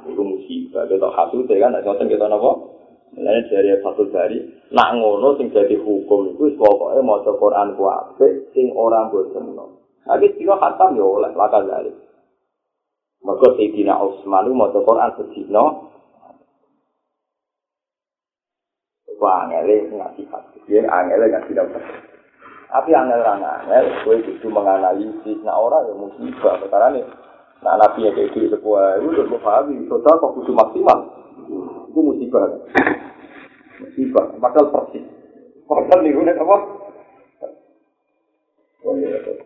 [0.04, 0.84] Itu musibah.
[0.88, 2.74] Kita hatu kan, nak ngoten kita nopo.
[3.14, 4.42] Mulanya dari satu dari,
[4.74, 9.54] nak ngono sing jadi hukum itu, pokoknya mau Quran kuape, sing orang bosan.
[10.02, 11.94] Tapi sila hatam ya oleh, lakal dari.
[13.24, 15.64] Mergo Sayyidina Utsman maca Quran sedina
[19.24, 20.58] Wah, angele ngasih hati.
[20.68, 21.80] Ya, angele ngasih dapat.
[22.68, 25.38] Tapi angel orang angel, gue itu menganalisis.
[25.40, 26.60] Nah, orang yang musibah.
[26.68, 27.04] Karena nih,
[27.64, 29.76] nah, nabi yang kayak gitu sebuah, itu udah gue pahami.
[29.88, 30.98] Total kok kudu maksimal.
[31.88, 32.44] Itu musibah.
[33.80, 34.24] Musibah.
[34.36, 35.04] Padahal persis.
[35.64, 36.56] Padahal nih, gue apa?
[38.84, 38.92] Oh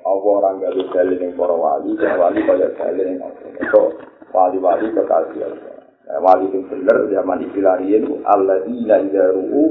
[0.03, 3.87] Allah orang gak bisa yang para wali, dan wali kaya dalil yang Allah.
[4.35, 5.75] wali-wali kekasih Allah.
[6.19, 9.65] Wali itu bener, zaman istilahnya Allah ila ila ru'u,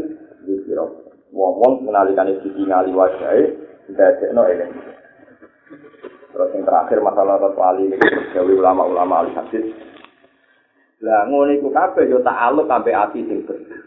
[0.47, 1.11] yukiro.
[1.35, 3.51] Wong-wong menalikan itu tinggali wajahnya,
[3.91, 4.65] tidak ada ini.
[6.37, 9.73] Terus yang terakhir masalah wali, gawe ulama-ulama al-hadis.
[11.01, 13.81] Lah ngono iku kabeh yo tak aluk sampai ati sing bener.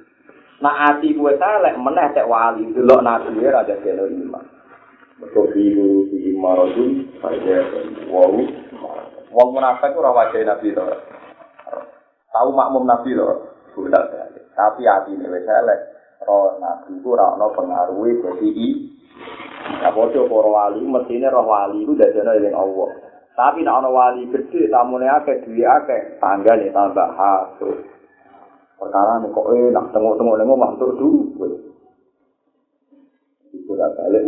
[0.59, 4.42] Nah ati kuwe saleh meneh cek wali, delok nabi ora ada iman.
[5.22, 7.70] Mereka biru, biru marojun, saja
[8.11, 8.42] wau.
[9.30, 10.82] Wong munafik ora wajah Nabi to.
[12.34, 13.30] Tahu makmum Nabi to.
[14.59, 15.80] Tapi hati ini wis elek.
[16.26, 18.98] Roh Nabi ku ora ono pengaruh dadi
[19.80, 22.90] Ya bojo para wali mestine roh wali ku dadene eling Allah.
[23.32, 27.78] Tapi nek ana wali gede tamune akeh duwe akeh, tanggane tambah hasud.
[28.76, 31.48] Perkara nek kok enak tengok-tengok nang omah tur duwe.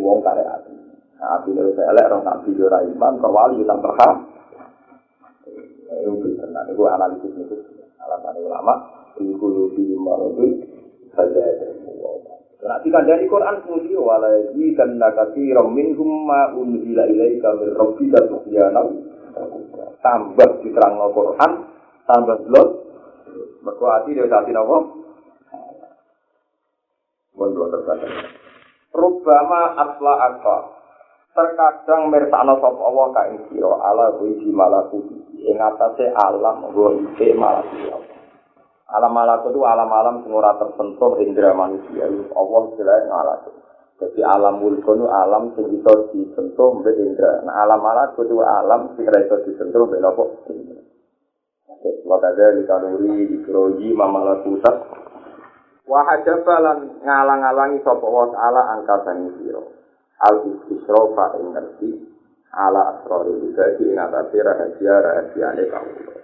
[0.03, 0.73] wong karek ati.
[1.19, 4.17] Nah, ati ini saya elek, orang nabi ora iman, kok wali tambah ham.
[6.03, 7.57] Itu benar, itu analisis itu.
[8.03, 8.75] Alasan ulama,
[9.23, 10.67] iku lebih marodi
[11.15, 11.67] saja ada
[12.63, 18.87] Nanti kan dari Quran kemudian walaji dan nakati romin humma unzila ilaika min rabbika tuhyana
[19.99, 21.53] tambah diterang no Quran
[22.07, 22.69] tambah blot.
[23.67, 24.79] Mergo ati dia ati nopo
[27.35, 28.15] pun blot terkadang
[28.95, 30.57] Rubama asla akta
[31.35, 37.35] terkadang mirsakno sapa Allah ka ing sira ala kuwi malakuti ing atase alam wa isi
[37.35, 37.91] malakuti
[38.93, 42.05] Alam malakut itu alam-alam sing ora tersentuh indera manusia.
[42.37, 43.39] Allah jelas ngalah.
[43.97, 47.41] Jadi alam mulkun itu alam sing bisa disentuh mbek indera.
[47.41, 50.25] Nah alam malakut itu alam sing ora bisa disentuh mbek apa?
[52.05, 54.77] Wakada di kanuri di kroji mamalakutat.
[55.89, 59.65] Wahajabalan ngalang-alangi sapa wa taala angka sang sira.
[60.21, 61.91] Al istisrofa ing ngerti
[62.53, 66.22] ala asrori ibadi ing atase rahasia rahasiane kawula.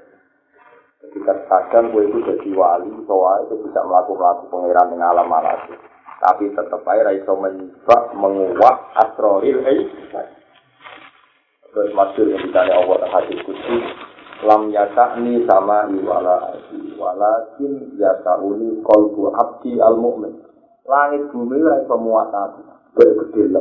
[0.98, 5.60] Ketika kadang gue itu jadi wali, soalnya itu bisa melakukan pangeran dengan alam alam
[6.18, 9.86] Tapi tetap aja iso mencoba menguak asroril eh.
[11.70, 13.84] Terus masuk yang ditanya Allah hadis kudus.
[14.42, 14.74] Lam
[15.22, 16.58] ni sama iwala
[16.98, 20.34] walakin yasa'uni kolbu abdi al mu'min.
[20.82, 22.66] Langit bumi lah muat aku,
[22.98, 23.54] gede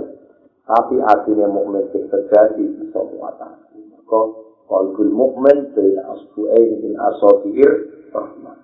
[0.65, 1.45] Tapi artinya
[2.09, 3.77] terjadi iso muat aku.
[4.09, 7.72] Kok qalbul mukmin baina asbu'ain min asabiir
[8.11, 8.57] rahman.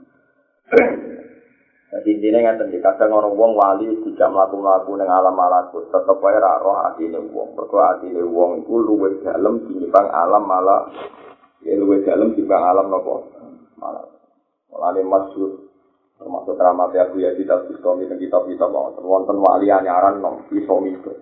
[1.93, 6.33] Jadi intinya ngaten iki kadang orang wong wali tidak mlaku-mlaku ning alam malakut, tetep wae
[6.41, 7.53] ra roh atine wong.
[7.53, 10.89] Mergo atine wong iku luwih dalem tinimbang alam malah
[11.61, 13.13] ya luwih dalem tinimbang alam napa?
[13.77, 14.05] Malah.
[14.73, 15.69] Mulane masyhur
[16.17, 18.73] termasuk keramat ya Bu Yadi dan Bistami dan kitab-kitab
[19.05, 21.13] wonten wali anyaran nom Bistami itu.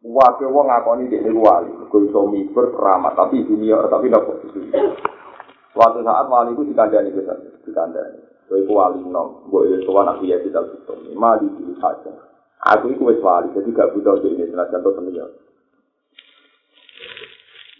[0.00, 4.32] Wakil wong ngakoni dia ini wali, gue iso miber keramat, tapi dunia, tapi nopo
[5.76, 7.36] Suatu saat wali itu dikandani kita,
[7.68, 8.16] dikandani.
[8.48, 12.16] Gue itu wali nom, gue itu anak dia tidak bisa, mali diri saja.
[12.72, 15.28] Aku itu wes wali, jadi gak butuh di ini, senajan tuh dunia.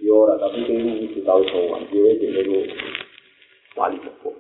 [0.05, 2.69] Yo, tapi ini mesti tahu soal, dia itu
[3.81, 4.37] wali sepuh.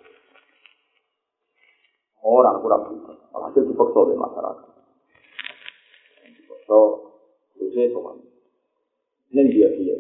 [2.20, 4.68] Orang kurang butuh, hasil dipaksa oleh masyarakat.
[6.68, 7.09] So,
[7.80, 8.16] Terusnya sopan.
[9.32, 9.96] Ini dia dia.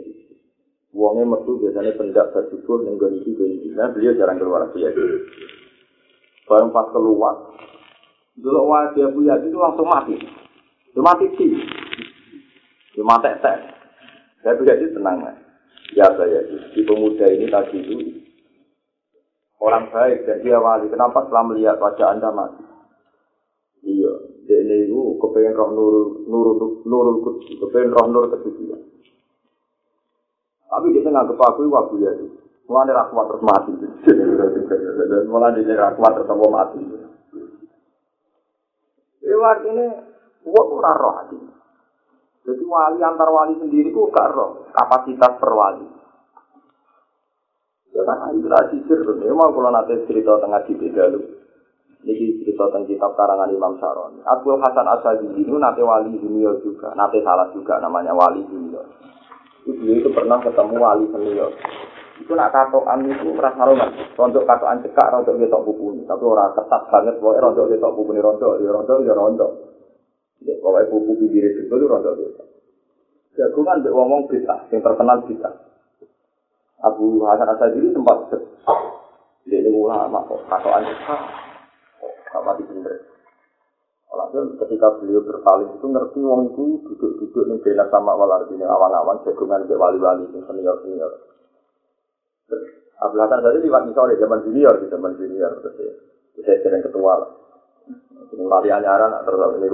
[0.90, 4.90] Uangnya metu biasanya pendak bersyukur yang gani itu gani Nah beliau jarang keluar dia.
[6.50, 7.54] Barang pas keluar,
[8.34, 10.18] dulu wajah buya itu langsung mati.
[10.90, 11.46] Itu mati sih.
[12.90, 13.30] Itu mati.
[14.42, 15.36] Saya buya itu tenang lah.
[15.94, 16.42] Ya saya
[16.74, 17.96] di pemuda ini tadi itu
[19.62, 20.90] orang baik dan dia wali.
[20.90, 22.69] Kenapa setelah melihat wajah anda mati?
[24.60, 25.94] Dene iku kepengin roh nur
[26.28, 26.48] nur
[26.84, 28.76] nur kudus, kepengin roh nur kesucian.
[30.68, 32.12] Tapi dia nggak kepaku waktu ya.
[32.68, 33.72] Mulai ra kuat terus mati.
[35.32, 36.76] Mulai dia ra kuat terus mau mati.
[39.24, 39.86] Lewat ini,
[40.44, 41.40] gua ora roh hati.
[42.44, 45.88] Jadi wali antar wali sendiri ku gak roh kapasitas per wali.
[47.96, 49.08] Ya kan itu lah sisir.
[49.08, 51.39] Memang kalau nanti cerita tengah di dulu.
[52.00, 54.24] Ini cerita tentang kitab karangan Imam Saron.
[54.24, 58.88] Abu Hasan Asadi ini nanti wali junior juga, nanti salah juga namanya wali junior.
[59.68, 61.52] Itu itu pernah ketemu wali senior.
[62.20, 63.90] Itu nak katoan itu merasa roman.
[64.16, 66.02] Rontok katoan cekak, rontok dia buku ini.
[66.04, 69.50] Tapi orang ketat banget, pokoknya rontok dia buku ini rontok, dia rontok, dia rontok.
[70.44, 72.44] Ya, pokoknya buku pinggir itu itu rontok dia.
[73.40, 75.50] Jagungan dia ngomong kita, yang terkenal kita.
[76.80, 78.32] Abu Hasan Asadi ini sempat
[79.48, 81.49] dia ini ulama kok katoan cekak.
[82.30, 82.94] Gak mati bener.
[84.10, 89.22] Alhasil ketika beliau berpaling itu ngerti wong itu duduk-duduk nih bena sama walar ini awan-awan
[89.22, 91.10] jagungan ke wali-wali yang senior senior.
[93.00, 95.94] Abdul Hasan tadi lewat misalnya zaman junior di zaman junior terus ya.
[96.42, 97.30] Saya sering ketua lah.
[98.34, 99.68] Ini wali anyaran terus ini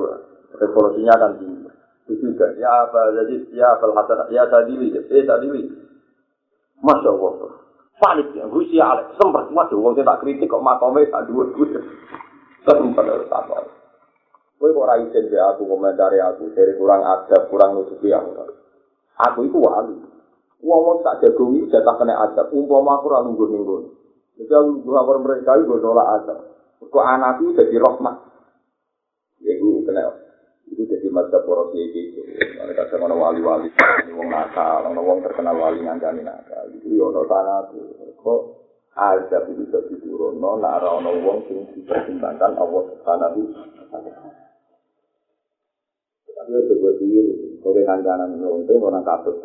[0.57, 1.48] revolusinya akan di
[2.07, 5.48] itu juga ya apa jadi ya Abdul Hasan ya tadi eh tadi
[6.76, 7.50] Masya Allah
[7.98, 11.80] panik ya gue sih Alex sempat waduh wong tak kritik kok makomnya tak dua gue
[12.66, 13.64] Sempat harus takut.
[14.58, 18.34] Kowe kok izin be aku komentari aku dari kurang adab, kurang nutupi aku.
[19.20, 19.94] Aku itu wali.
[20.64, 22.50] Wong tak jago iki jatah kena adab.
[22.50, 23.76] Umpama aku ora nunggu nunggu.
[24.40, 26.38] Jadi aku ngawur mereka itu nolak adab.
[26.80, 28.16] Kok anakku jadi rahmat.
[29.44, 30.10] Ya itu kena.
[30.72, 32.16] Itu jadi mata poros iki.
[32.56, 33.70] Mereka sama wali-wali,
[34.16, 36.66] wong nakal, wong terkenal wali ngandani nakal.
[36.72, 37.70] Itu yo ono tanah
[38.16, 38.40] Kok
[38.97, 44.11] azab itu bisa diturunno nek ora ana wong sing dipertimbangkan Allah Subhanahu wa taala.
[46.47, 49.36] Ya coba diri, sore kancanan untung orang katut.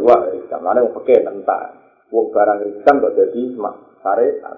[0.00, 1.76] Wah, kamane wong peke nentak.
[2.08, 3.40] Wong barang riskan kok jadi
[4.00, 4.56] syariat.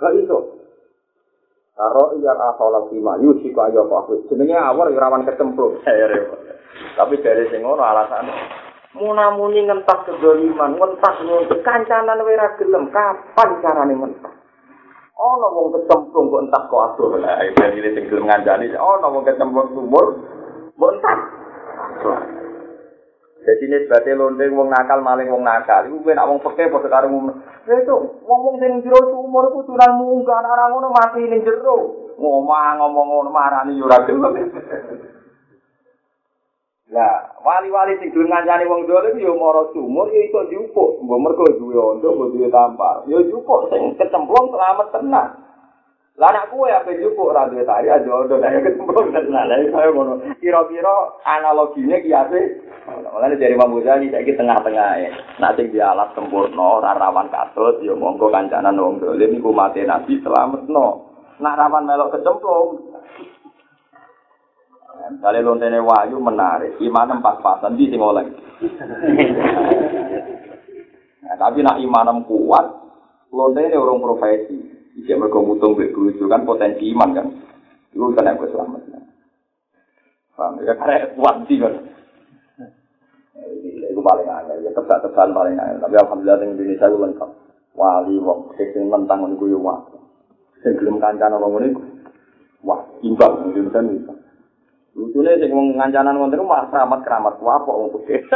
[0.00, 0.38] Gak iso.
[1.72, 4.12] Karo iya asola lima yusi kok ayo kok aku.
[4.32, 5.84] Jenenge awor ya rawan kecemplung.
[6.96, 8.61] Tapi dari sing ngono alasane
[8.92, 14.42] munamuni ngentas kedoliman, ngentas nuntut kancanan wira gelem kapan carane ngentas?
[15.22, 19.22] ana wong kecemplung kok entas kok adoh lah iki iki sing gelem ngandani ana wong
[19.22, 20.06] kecemplung sumur
[20.76, 21.20] mbok entas
[23.42, 25.82] Jadi ini sebabnya londeng wong nakal maling wong nakal.
[25.82, 27.42] Iku gue nak wong peke pada karo ngomong.
[27.66, 27.90] Ya itu
[28.22, 32.06] wong wong sing jero sumur itu curang munggah anak ngono mati ning jero.
[32.22, 34.46] Ngomong ngomong ngono marani yo ora gelem.
[36.92, 41.48] Lah, wali-wali sing gelem ngancani wong dolim yo mara sumur yo iso diupuk, mbok mergo
[41.56, 43.08] duwe ondo, mbok duwe tampar.
[43.08, 45.32] Yo diupuk sing kecemplung selamat tenang.
[46.20, 49.48] Lah anak kuwe ape diupuk ora duwe tari aja ondo nek kecemplung tenang.
[49.48, 50.20] Lah kaya ngono.
[50.36, 50.96] Kira-kira
[51.72, 52.40] ki ate
[52.82, 55.10] Mulane dari Imam Ghazali saiki tengah-tengah ya.
[55.38, 60.18] Nak sing dialat sempurna ora rawan katut yo monggo kancanan wong dolim iku mate nabi
[60.18, 61.06] selametno.
[61.38, 62.91] Nak rawan melok kecemplung,
[65.02, 68.22] Kali lontene wayu menarik, imanem pas-pasan di sing oleh.
[71.26, 72.66] nah, tapi nak imanem kuat,
[73.34, 74.58] lontene orang profesi.
[75.02, 77.26] Mergo mutung mbek bojo kan potensi iman kan.
[77.96, 78.80] Iku kan aku selamat.
[80.36, 81.74] Paham ya karek kuat sih kan.
[83.88, 85.80] Itu paling aneh, ya tebak-tebakan paling aneh.
[85.80, 87.30] Tapi alhamdulillah di Indonesia itu lengkap.
[87.72, 89.80] Wali, wong, sing mentang ngono yo wah.
[90.60, 91.68] Sing gelem kancan wong ngene
[92.62, 94.21] Wah, imbang Indonesia nih.
[94.92, 98.20] Lucunya sing wong ngancanan ngono iku malah keramat keramat wapok wong putih.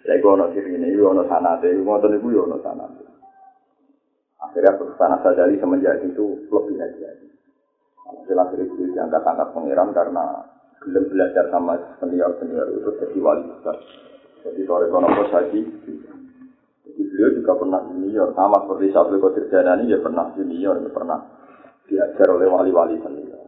[0.00, 3.04] Ya iku ono sing ngene, iku ono sanate, iku ngoten iku yo ono sanate.
[4.40, 7.14] Akhirnya perusahaan sadari semenjak itu lebih aja.
[8.08, 13.76] Hasil akhirnya itu diangkat-angkat pengiram karena belum belajar sama senior-senior itu jadi wali besar.
[14.40, 15.60] Jadi sore kono saji.
[16.88, 21.20] Jadi beliau juga pernah junior, sama seperti Sabri Qadir Janani, dia pernah junior, dia pernah
[21.86, 23.39] diajar oleh wali-wali senior.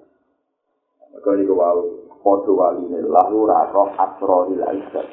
[1.23, 1.79] Mereka ini kewau,
[2.19, 5.07] podo wali ini, lalu raro asrori laisat.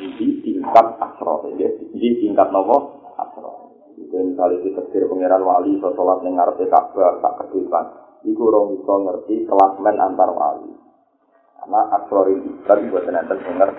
[0.00, 1.68] Ini tingkat asrori, ya.
[1.68, 4.00] Ini tingkat nopo asrori.
[4.00, 7.92] Itu misalnya kita kira pengiran wali, so sholat yang ngerti kabar, tak kedipan.
[8.24, 10.72] Iku orang bisa ngerti kelasmen antar wali.
[11.60, 13.70] Karena asrori laisat, buat nanti denger.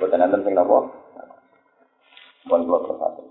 [0.00, 0.88] Buat nanti sing nopo.
[2.48, 3.28] Buat dua persatu.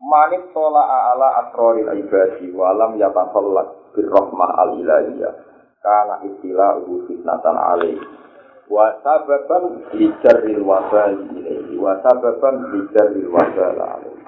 [0.00, 5.55] Manit tola ala asrori ibadi, walam yatafallat birrohmah al-ilahiyah.
[5.86, 7.94] Kana istilah ubu fitnatan alaih.
[8.66, 11.78] Wa sababan lijarril wabal ilaihi.
[11.78, 14.18] Wa sababan lijarril wabal alaih.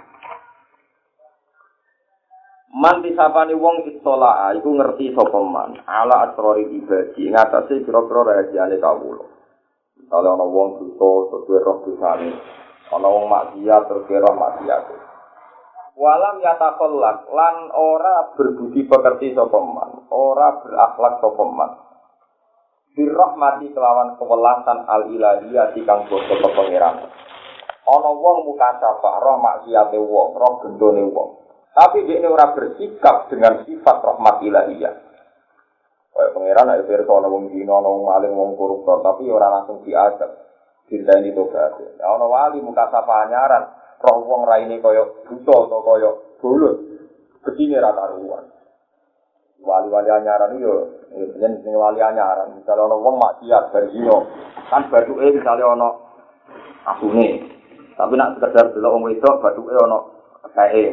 [2.79, 5.83] Man disapani wong istola iku ngerti sapa man?
[5.83, 9.27] Ala asrori ibadi ngatasi kira-kira rahasiane kawula.
[10.07, 12.31] Kalau ana wong dosa terus roh dosane.
[12.95, 15.08] Ana wong maksiat terus roh maksiat
[15.99, 21.71] walam yatakollak lan ora berbudi pekerti sopeman ora berakhlak sopeman
[22.95, 27.03] birrahmati kelawan kewelasan al ilahiyah di kang boso kepengiran
[27.89, 31.31] ana wong muka sapa roh maksiate wong roh gendone wong.
[31.73, 34.95] Tapi dia ora bersikap dengan sifat rahmat ilahiyah.
[36.11, 39.81] Kayak pangeran ayo pirsa ana wong dina ana wong maling wong koruptor tapi ora langsung
[39.87, 40.31] diajak
[40.89, 41.79] ini tobat.
[42.03, 46.77] Ana wali muka sapa anyaran roh wong raine kaya buta atau kaya bulut
[47.43, 48.47] begini rata ruan
[49.63, 52.55] wali-wali anyaran yo yen sing wali anyaran.
[52.59, 54.17] Misalnya ana wong maksiat bar dino
[54.71, 55.89] kan bathuke misale ana
[56.95, 57.29] asune.
[57.99, 59.99] Tapi nak sekedar delok wong wedok bathuke ana
[60.55, 60.85] kae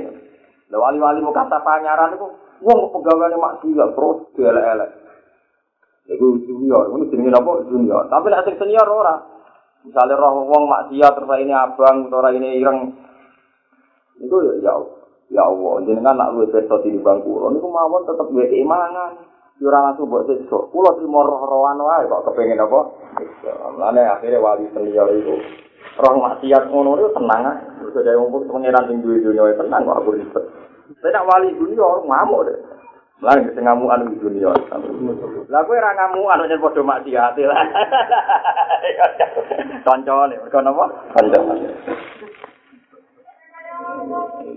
[0.70, 2.28] lha wali-wali mau kata panyaran iku
[2.66, 4.91] wong pegaweane maksiat terus dielek-elek.
[6.06, 8.06] Iku junior, ini jenenge apa junior.
[8.14, 9.18] Tapi nek sing senior ora,
[9.86, 12.90] Misalnya roh wong maksiat terus ini abang atau ini ireng.
[14.18, 14.74] Itu ya ya
[15.30, 19.22] ya Allah jenengan nak luwih beto di bangku niku mawon tetep duwe keimanan.
[19.62, 22.80] Yo ora langsung mbok sesuk kula trimo roh-rohan wae kok kepengin apa?
[23.80, 25.38] Lane akhirnya wali senior itu
[25.96, 30.18] roh maksiat ngono itu tenang terus dhewe wong pengiran sing duwe dunya tenang kok aku
[30.18, 30.44] ribet.
[31.00, 32.74] Saya wali dunia ngamuk deh
[33.24, 34.51] Lah sing ngamukan di dunia.
[35.47, 37.63] Lah kowe ora ngamukan yen padha maksiat lah.
[39.86, 40.86] Kancane, mergo napa?
[41.16, 41.55] Kancane.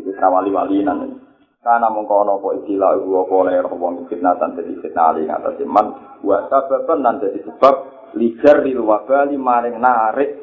[0.02, 1.22] Iki wali-wali nang.
[1.58, 5.86] Kana mongko ana apa istilah iku apa oleh wong fitnatan dadi fitnah ali ngatas iman
[6.22, 7.74] wa sababan nan dadi sebab
[8.14, 10.38] lijar lil wabali maring narik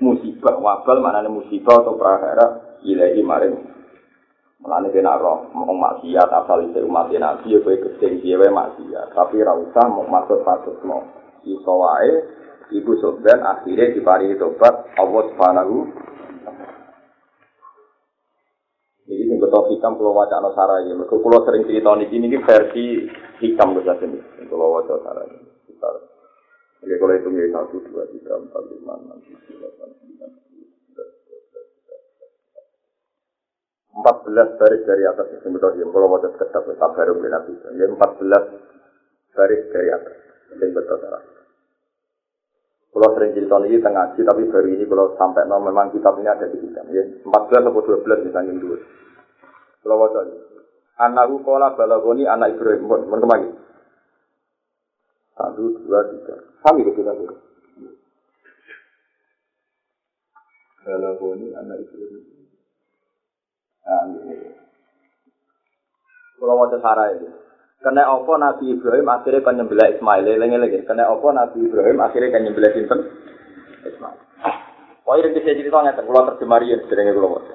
[0.00, 3.75] musibah wabal maknane musibah atau prahara ilahi maring
[4.66, 9.14] Mulane kena roh mau maksiat asal isi umat Nabi ya kowe gedeng piye wae maksiat,
[9.14, 11.06] tapi ra usah mau maksud patutno.
[11.46, 12.10] Iso wae
[12.74, 15.86] ibu soben akhirnya diparingi tobat Allah Subhanahu
[19.06, 20.50] Jadi ini betul hikam kalau wajah no.
[20.50, 23.06] Mereka kalau sering cerita ini, ini versi
[23.38, 24.18] hikam bisa sini.
[24.50, 25.30] Kalau wajah sarai.
[25.62, 25.90] Kita,
[26.82, 30.30] Oke, kalau itu nih satu, dua, tiga, empat, lima, enam, tujuh, delapan, sembilan,
[33.96, 35.84] empat belas baris dari atas itu betul ya.
[35.88, 37.68] Kalau wajah sekedap, tak baru beli bisa.
[37.80, 38.44] Ya empat belas
[39.32, 40.16] baris dari atas.
[40.52, 41.36] Ini betul sarai.
[42.96, 46.32] Kalau sering cerita ini tengah ngaji, tapi baru ini kalau sampai no, memang kitab ini
[46.32, 46.88] ada di kitab.
[46.88, 48.80] Ya, 14 atau 12 misalnya dulu.
[49.84, 50.36] Kalau wajah ini.
[50.96, 52.88] Anakku kola balagoni anak Ibrahim.
[52.88, 53.48] Mohon ke mana?
[55.36, 56.40] Satu, dua, tiga.
[56.64, 57.36] Kami ke kita dulu.
[60.88, 62.45] Balagoni anak Ibrahim.
[66.36, 67.30] Kalau wajah sarah itu.
[67.80, 70.26] Kena apa Nabi Ibrahim akhirnya kan nyembelah Ismail.
[70.26, 70.82] Lagi-lagi.
[70.84, 73.00] Kena apa Nabi Ibrahim akhirnya kan nyembelah Sinten?
[73.86, 74.18] Ismail.
[75.06, 75.94] Wah, ini bisa ceritanya.
[75.94, 77.46] Kalau terjemarian, sebenarnya kalau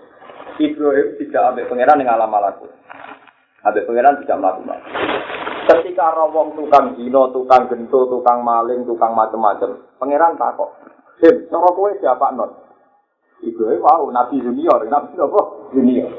[0.55, 2.67] Ibrahim tidak ambil pangeran yang alam malaku.
[3.67, 4.79] Ambil pangeran tidak melakukan.
[5.61, 10.71] Ketika rawong tukang dino, tukang gento, tukang maling, tukang macam-macam, pangeran takok.
[11.21, 12.49] Him, cara kowe siapa non?
[13.41, 15.41] Ibrahim wow, nabi junior, nabi apa?
[15.73, 16.09] Junior.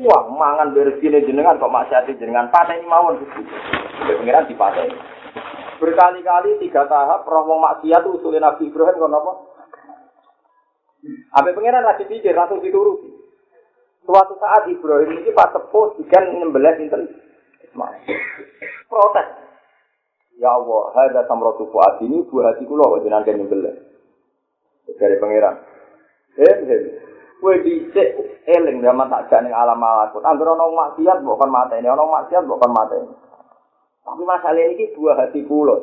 [0.00, 3.22] Wah, mangan beresine jenengan kok maksiat jenengan pateni mawon.
[4.08, 4.96] Ya pengiran dipateni.
[5.76, 9.32] Berkali-kali tiga tahap roh maksiat usulin Nabi Ibrahim kon apa?
[11.36, 13.08] Abe pengiran lagi pikir langsung dituruti.
[14.04, 17.06] Suatu saat Ibrahim ini pas sepuh dikan nyembelih sinten
[17.62, 18.00] Ismail.
[18.90, 19.28] Protes.
[20.40, 23.74] Ya Allah, hadza samratu fuad ini buah hati kula kok jenengan nyembelih.
[24.96, 25.69] Dari pengiran.
[26.40, 26.82] Hem hem.
[27.40, 28.08] Kue dicek
[28.48, 30.24] eling zaman tak ning alam malakut.
[30.24, 33.12] Angger ana maksiat mbok kon mateni, ana maksiat mbok kon mateni.
[34.04, 35.76] Tapi masalah ini dua hati kula.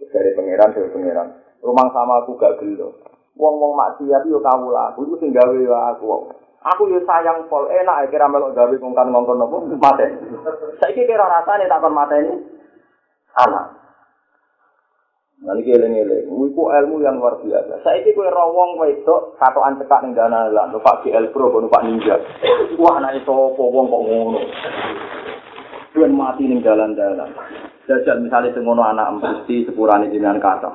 [0.00, 1.28] Dari pangeran dari pangeran.
[1.60, 2.98] Rumah sama aku gak gelo.
[3.38, 4.94] Wong-wong maksiat yo kawula.
[4.94, 6.34] Aku iku sing gawe yo aku.
[6.60, 10.18] Aku yo sayang pol enak kira melok gawe ngongkon ngongkon nopo mateni.
[10.82, 12.32] Saiki kira rasane tak kon mateni.
[13.38, 13.66] Anak.
[15.40, 17.80] Nah ini eling-eling, itu ilmu yang luar biasa.
[17.80, 22.20] Saya ini kue rawong wedok, katoan cekak ning dana lah, numpak GL Pro, numpak Ninja.
[22.76, 23.56] Wah, anak itu wong
[23.88, 24.40] kok ngono.
[25.96, 27.32] Dan mati ning jalan-jalan.
[27.88, 30.70] Jajal misalnya sengono anak empusti sepurane jenengan kata.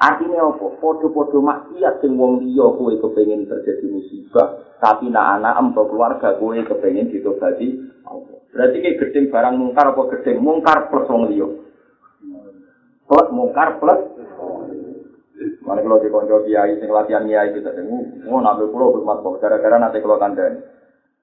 [0.00, 0.66] Artinya apa?
[0.76, 6.56] Podo-podo maksiat sing wong liya kowe kepengin terjadi musibah, tapi nak anak empo keluarga kowe
[6.56, 8.39] kepengin ditobati Allah.
[8.50, 11.48] Berarti kayak gedeng barang mungkar apa gedeng mungkar plus wong liya.
[13.06, 14.00] Plus mungkar plus.
[15.64, 16.10] Mana kalau di
[16.50, 17.80] kiai sing latihan kiai itu tadi,
[18.28, 20.60] mau nambah pulau bermat kok gara-gara nanti kalau kandang.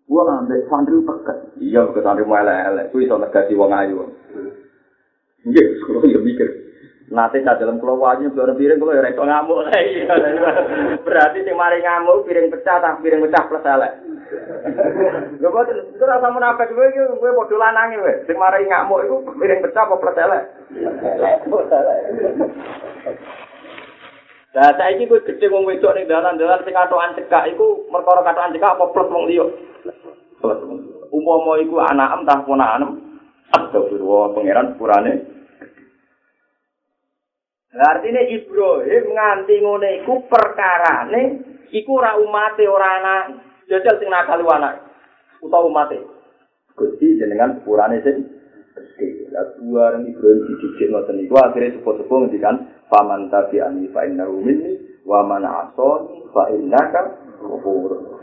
[0.07, 1.37] Gua nambah santri pekat.
[1.59, 2.95] Iya, ke santri mau elek-elek.
[2.95, 4.07] Kuwi iso negasi wong ayu.
[5.43, 6.66] Iya, kalau ya mikir.
[7.07, 9.63] Nanti saat dalam pulau wajib keluar piring kalau ya ngamuk
[11.07, 13.95] Berarti sing mari ngamuk piring pecah tak piring pecah plus elek.
[15.39, 18.11] Lho kok itu rasa munafik kowe iki kowe padha lanange kowe.
[18.27, 20.43] Sing mari ngamuk iku piring pecah apa plus elek.
[24.59, 28.75] Lah saiki kowe gedhe wong wedok ning dalan-dalan sing katokan cekak iku perkara katokan cekak
[28.75, 29.47] apa plus wong liya.
[30.43, 31.07] Plus liya.
[31.15, 32.99] Umpama iku anak em tah ponakan
[33.47, 35.36] Astagfirullah pangeran sepurane
[37.75, 41.23] Artinya Ibrahim nganti ngene iku perkarane
[41.75, 43.23] iku ora umate ora anak.
[43.67, 44.79] Jajal sing nakal anak
[45.43, 45.99] utawa umate.
[46.79, 48.23] Gusti jenengan sepurane sing.
[49.35, 55.27] Lah dua Ibrahim dididik ngoten niku akhire sepo-sepo ngendikan faman tabi'ani fa innahu minni wa
[55.27, 57.01] man asani fa innaka
[57.43, 58.16] ghafur.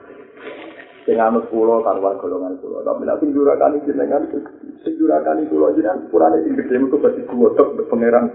[1.05, 2.81] Sing anut kula karo golongan kula.
[2.81, 4.25] Tapi nek sing durakani jenengan
[4.81, 8.33] sing durakani kula jenengan sepurane sing gede metu dadi kuwotok pangeran.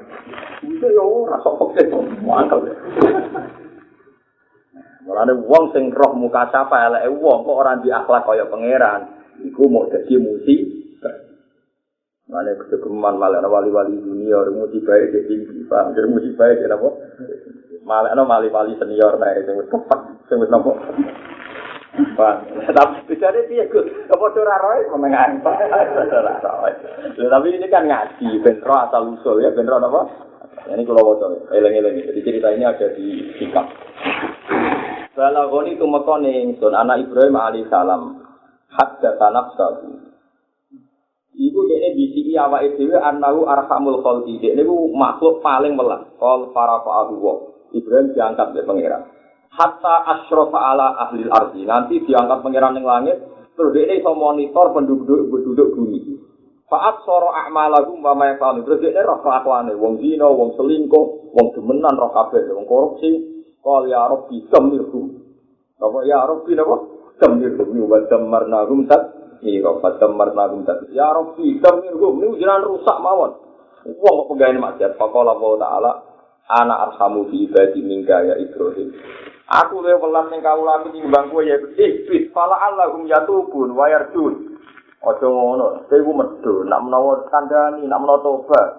[0.61, 1.73] Bisa ya ora sok
[2.21, 2.61] mantap.
[5.09, 9.01] Mulane wong sing roh muka sapa eleke wong kok ora di akhlak kaya pangeran,
[9.41, 10.55] iku mau dadi musi.
[12.29, 15.97] Mulane kegeman malah wali-wali dunia musibah iki tinggi, Pak.
[15.97, 16.93] Jadi musibah iki napa?
[17.81, 20.77] Malah ana wali-wali senior nek sing wis tepat, sing wis napa?
[22.69, 23.87] Tapi bicara piye Gus?
[24.07, 25.41] Apa ora roe memengan?
[27.15, 30.01] Tapi ini kan ngaji, benro asal usul ya, benro apa?
[30.69, 32.03] Ini kalau wajah, eleng-eleng.
[32.03, 33.65] Jadi cerita ini ada di sikap.
[35.17, 38.01] Balagoni itu mekone ingsun anak Ibrahim alaihissalam
[38.71, 40.09] hadda tanaf sabu.
[41.39, 44.43] Ibu ini bisi awak itu anahu arhamul khalqi.
[44.43, 44.59] Ini
[44.91, 46.03] makhluk paling melas.
[46.19, 47.37] Kal para Allah.
[47.71, 49.03] Ibrahim diangkat oleh pangeran.
[49.53, 51.61] Hatta asyrafa ala ahli ardi.
[51.65, 53.17] Nanti diangkat pangeran ning langit,
[53.57, 56.19] terus dia iso monitor penduduk penduduk bumi.
[56.69, 58.61] Faat soro a'malakum wa ma yafalu.
[58.61, 63.09] Terus dia roh kelakuane wong zina, wong selingkuh, wong demenan roh kabeh, wong korupsi.
[63.59, 65.17] Qal ya rabbi tamirhum.
[65.81, 66.75] Apa ya rabbi napa?
[67.17, 69.17] Tamirhum wa damarnahum tat.
[69.41, 70.93] Mira, damarnahum tat.
[70.93, 72.21] Ya rabbi tamirhum.
[72.21, 73.33] Ini jenengan rusak mawon.
[73.89, 74.93] Wong kok pegawai maksiat.
[74.95, 75.91] Faqala Allah Ta'ala
[76.53, 78.93] ana arhamu bi ibadi mingga ya Ibrahim.
[79.49, 82.29] Aku le welas ning kawula timbang kowe ya iblis.
[82.29, 84.61] Fala Allahum yatubun wa yarjun.
[84.99, 88.69] Aja ngono, ku medho, nak menawa kandhani, nak menawa tobat.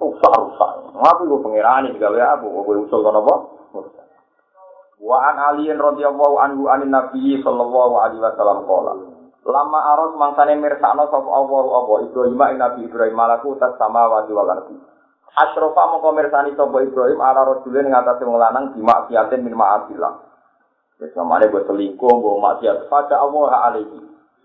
[0.00, 0.72] Rusak-rusak.
[0.96, 3.34] Aku iku pangerane gawe aku, kowe usul kono apa?
[5.00, 8.92] Wa an aliyin radhiyallahu anhu anin nabi sallallahu alaihi wasallam qala.
[9.48, 14.76] Lama aros mangsane mirsakno sapa Allah apa Ibrahim Nabi Ibrahim malaku tas samawati wal ardi.
[15.30, 20.12] Asrofa mongko mirsani sapa Ibrahim ala rajulin ing atase wong lanang di maksiatin min ma'asillah.
[21.00, 24.00] Wis samane buat selingkuh, mbok maksiat pada Allah alaihi.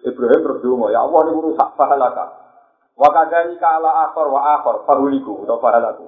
[0.05, 2.25] Ibrahim berdua, ya Allah ini rusak pahalaka.
[2.95, 6.07] Wa kadani kala akhor wa akhor fahuliku atau pahalaku.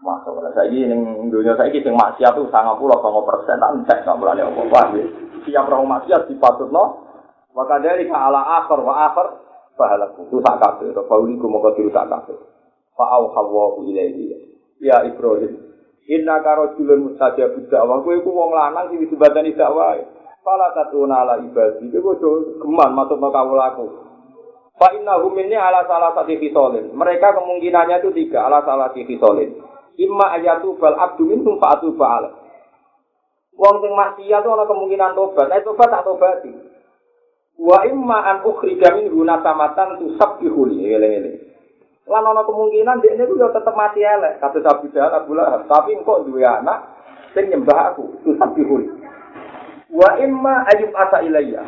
[0.00, 3.72] Masuk lah saya ini ning dunia saya ini maksiat tuh sangat puluh sama persen tak
[3.84, 5.04] cek nggak berani Allah ya.
[5.44, 7.04] Siap roh maksiat dipatut no.
[7.52, 9.26] Wa kadani kala akhor wa akhor
[9.76, 10.32] pahalaku.
[10.32, 12.55] Rusak kabeh atau fahuliku mau dirusak kabeh.
[12.96, 14.32] Fa'au hawa ilaihi.
[14.80, 15.66] Ya Ibrahim.
[16.06, 18.00] Inna karo julun mustajab dakwah.
[18.00, 20.00] Kowe ku wong lanang sing disebutani dakwah.
[20.40, 21.92] Fala tatuna ala ibadi.
[21.92, 23.86] Kowe kudu geman masuk ke kawulaku.
[24.76, 26.92] Fa innahum minni ala salah satu fisolin.
[26.92, 29.56] Mereka kemungkinannya itu tiga ala salah satu fisolin.
[29.96, 32.30] Imma ayatu bal abdu minhum fa'atu fa'ala.
[33.56, 35.48] Wong sing maksiat itu ana kemungkinan tobat.
[35.48, 36.52] Nek tobat tak tobati.
[37.56, 40.92] Wa imma an ukhrija minhu nasamatan tusabbihu li.
[42.06, 44.38] Lan ana kemungkinan dia itu ya tetap mati elek.
[44.38, 45.66] Abu Jahal Abu Lahab.
[45.66, 46.78] Tapi engkau dua anak
[47.34, 48.14] sing nyembah aku.
[48.22, 48.86] Li.
[49.90, 51.66] Wa imma ayub asa ilayya.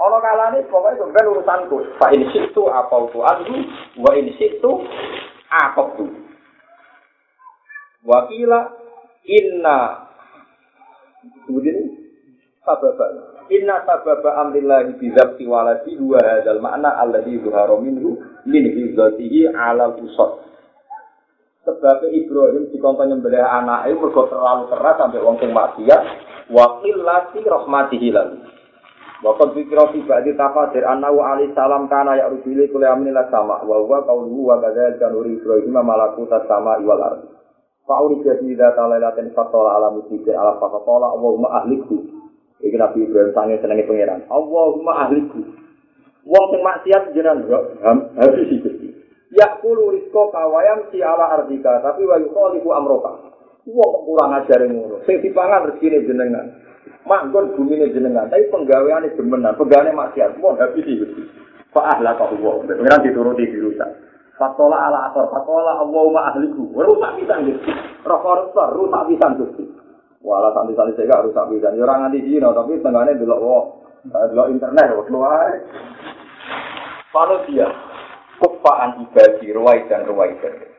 [0.00, 1.76] Ono kalane pokoke sampeyan urusanku.
[2.00, 3.56] Fa in situ apa tu anhu
[4.00, 4.70] wa in situ
[5.52, 6.08] apa tu.
[8.08, 8.72] Wa qila
[9.28, 10.08] inna
[11.44, 11.76] kemudian
[12.64, 19.52] sababa inna sababa amrillahi bi dzabti waladi huwa hadzal makna alladhi zuhara minhu min hizatihi
[19.52, 20.44] ala usad.
[21.64, 26.02] Sebab Ibrahim dikongkon nyembelih anake mergo terlalu keras sampai wong sing maksiat
[26.52, 28.36] wa qillati rahmatihi lalu.
[29.24, 33.80] Waktu pikir fi ba'di tafadir annahu alaihi salam kana ya rubili kulli amrin sama wa
[33.80, 37.32] huwa qawluhu wa kadzalika nuri Ibrahim malakutas sama wal ardi.
[37.88, 42.23] Fa'uri jadi data lailatin fatola ala musibah ala fatola Allahumma ahlikku.
[42.62, 44.22] Iki Nabi Ibrahim sange senengi pangeran.
[44.30, 45.42] Allahumma ahlikku.
[46.24, 47.44] Wong sing maksiat jenengan
[48.16, 48.88] harus Gusti.
[49.34, 53.34] Ya kulu rizko kawayam si ala ardika tapi wa yukhalifu amroka.
[53.66, 55.02] Wong kurang ajar ngono.
[55.04, 56.46] Sing dipangan rezekine jenengan.
[57.04, 60.40] Manggon bumine jenengan, tapi penggaweane demenan, penggaweane maksiat.
[60.40, 61.04] Wong habis iki.
[61.74, 62.54] Fa ahlaka Allah.
[62.64, 63.90] Pangeran dituruti dirusak.
[64.40, 66.64] Fatola ala asor, fatola Allahumma ahliku.
[66.72, 67.60] Rusak pisan gitu.
[68.08, 69.64] Rokok rusak, pisan Gusti.
[70.24, 71.44] Walah santai-santai saya gak rusak.
[71.60, 73.64] Ya orang nganti Cina, tapi tengahnya delok wong.
[74.08, 75.52] Delok internet, wong keluar.
[77.12, 77.68] Kalau dia,
[78.40, 80.74] kufaan ibadi, ruwai dan ruwai dan.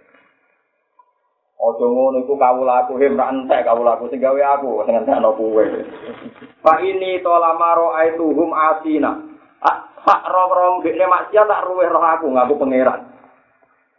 [1.56, 5.34] Ojo ngono iku kawula aku hem ra entek kawula aku sing gawe aku sing entekno
[5.34, 5.66] kowe.
[6.62, 9.24] Pak ini to lamaro aituhum asina.
[10.06, 13.15] Pak roh-roh dekne maksiat tak ruweh roh aku ngaku pangeran.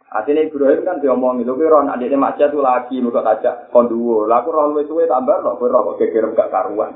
[0.07, 4.23] Asine Ibrahim kan diomongi lho roh nek dekne maksiat tu lagi muga tajak konduwo.
[4.23, 6.95] Lah aku roh luwih suwe tambah lho roh kok geger gak karuan.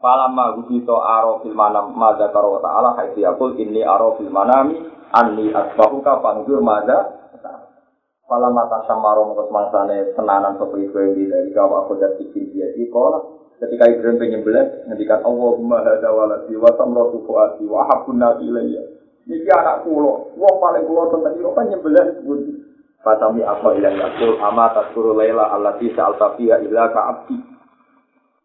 [0.00, 4.80] Palama gubito aro fil manam madza karo ta'ala haitsi yaqul inni aro fil manami
[5.14, 7.22] anni asbahuka panjur madza
[8.32, 12.72] Pala mata samaro mengkos mangsane tenanan sopo Ibrahim di dari kawa aku dan bikin dia
[12.72, 12.88] di
[13.60, 18.48] Ketika Ibrahim penyembelih, ngendikan Allahumma hada waladi wa samratu fuati wa habun nasi.
[19.22, 22.40] Niki anak kulo, wong paling kulo tentang itu kan nyembelih sebut.
[23.02, 27.34] Fatami apa ilang yakul ama taskuru layla allati sa'alta fiha illa ka abdi.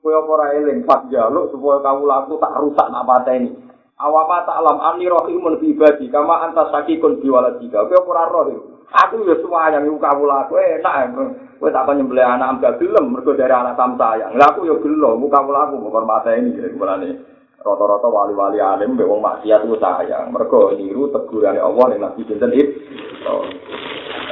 [0.01, 3.53] Kaya ora eling pas jaluk supaya kamu laku tak rusak nak pateni.
[3.97, 7.85] Awama ta'lam anni rahimun bi ibadi kama anta sakikun bi waladika.
[7.85, 11.11] Kaya ora roh Aku ya semuanya iku kawula aku enak.
[11.59, 14.31] Kowe tak nyembelih anak ambek gelem mergo dari anak sam sayang.
[14.39, 17.09] Lah aku ya gelo muka kawula aku menghormati ini kepalane.
[17.67, 20.31] Rata-rata wali-wali alim mbek wong maksiat ku sayang.
[20.31, 22.79] Mergo niru tegurane Allah ning Nabi sinten itu.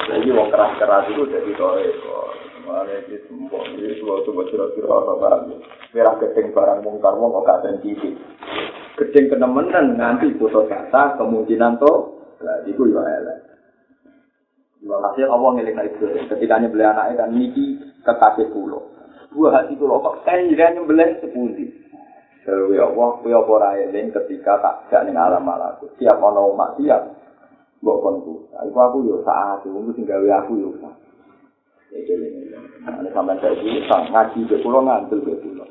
[0.08, 2.28] Jadi wong keras-keras itu jadi tore kok.
[2.64, 5.44] Mane iki sembo iki coba kira-kira apa barang.
[5.92, 8.16] Merah gedeng barang mungkar wong kok gak sensitif.
[8.96, 11.94] Gedeng kenemenan nganti putus asa kemungkinan to.
[12.40, 13.40] Lah iku yo elek.
[14.80, 16.08] Hasil Allah ngelik itu.
[16.32, 18.96] Ketika beli anaknya dan niki kekasih pulau.
[19.36, 21.85] Dua hati kula kok kanjeng nyembelih sepundi.
[22.46, 25.90] Dewe Allah, kowe apa ora eling ketika tak gak ning alam malaku.
[25.98, 27.02] Siap ana maksiat.
[27.82, 28.34] Mbok konku.
[28.54, 30.70] Iku aku yo saat aku sing gawe aku yo.
[31.90, 35.66] Ini sampai saya ini ngaji ke pulau ngantul ke pulau.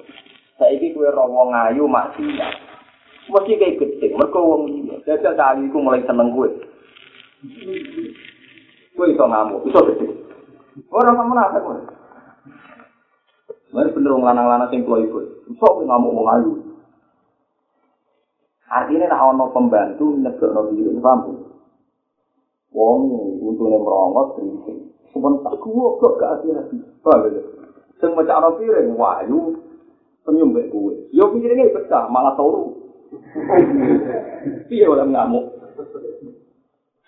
[0.59, 2.55] Saya ini kue rawa ngayu maksiat.
[3.25, 5.01] Mesti kayak gede, mereka wong dia.
[5.09, 6.51] Jajal kali itu mulai seneng gue.
[8.93, 10.07] Gue iso ngamuk, iso gede.
[10.93, 12.04] Orang sama nafas gue.
[13.75, 15.19] Mari bener wong lanang-lanang sing kuwi iku.
[15.51, 16.53] Iso ngamuk wong ayu.
[18.71, 21.43] Artinya nak ono pembantu nyegekno diri, paham?
[22.71, 23.01] Wong
[23.43, 24.79] untune merongot riset.
[25.11, 26.79] Sebentar gua kok gak hati-hati.
[27.03, 27.43] Paham ya?
[27.99, 29.59] Sing macam ana piring wayu
[30.23, 30.95] senyum mbek kowe.
[31.11, 32.79] Yo piringe pecah malah turu.
[34.71, 35.51] Piye ora ngamuk?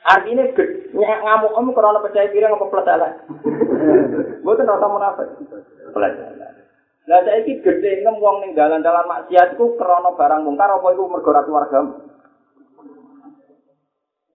[0.06, 0.50] Artinya
[0.94, 3.12] ngamuk kamu karena percaya apa pelat elek?
[4.42, 5.28] Mboten rasa munafik.
[5.90, 6.55] Pelat elek.
[7.06, 11.30] Lah saiki gedhe nem wong ning dalan-dalan maksiat iku krana barang mungkar apa iku mergo
[11.30, 11.80] ra keluarga?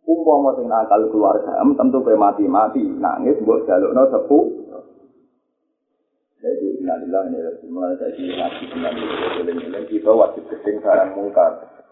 [0.08, 4.40] Umpama sing nakal keluarga, tentu kowe mati-mati nangis mbok jalukno sepu.
[6.42, 8.40] Jadi innalillahi wa inna ilaihi raji'un.
[8.42, 9.02] Jadi ngaji
[9.62, 11.52] tenan iki kita wajib gedhe barang mungkar.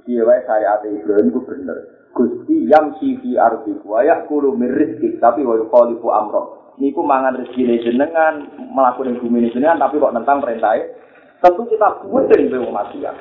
[0.10, 1.78] Iya wae syariat Ibrahim ku bener.
[2.16, 6.59] Gusti yang sifi ardi wa yakulu min rizki tapi wa yukhalifu amro.
[6.80, 10.96] Niku mangan rezeki jenengan, melakukan bumi jenengan tapi kok tentang perintahnya.
[11.44, 13.12] Tentu kita buatin be mati ya.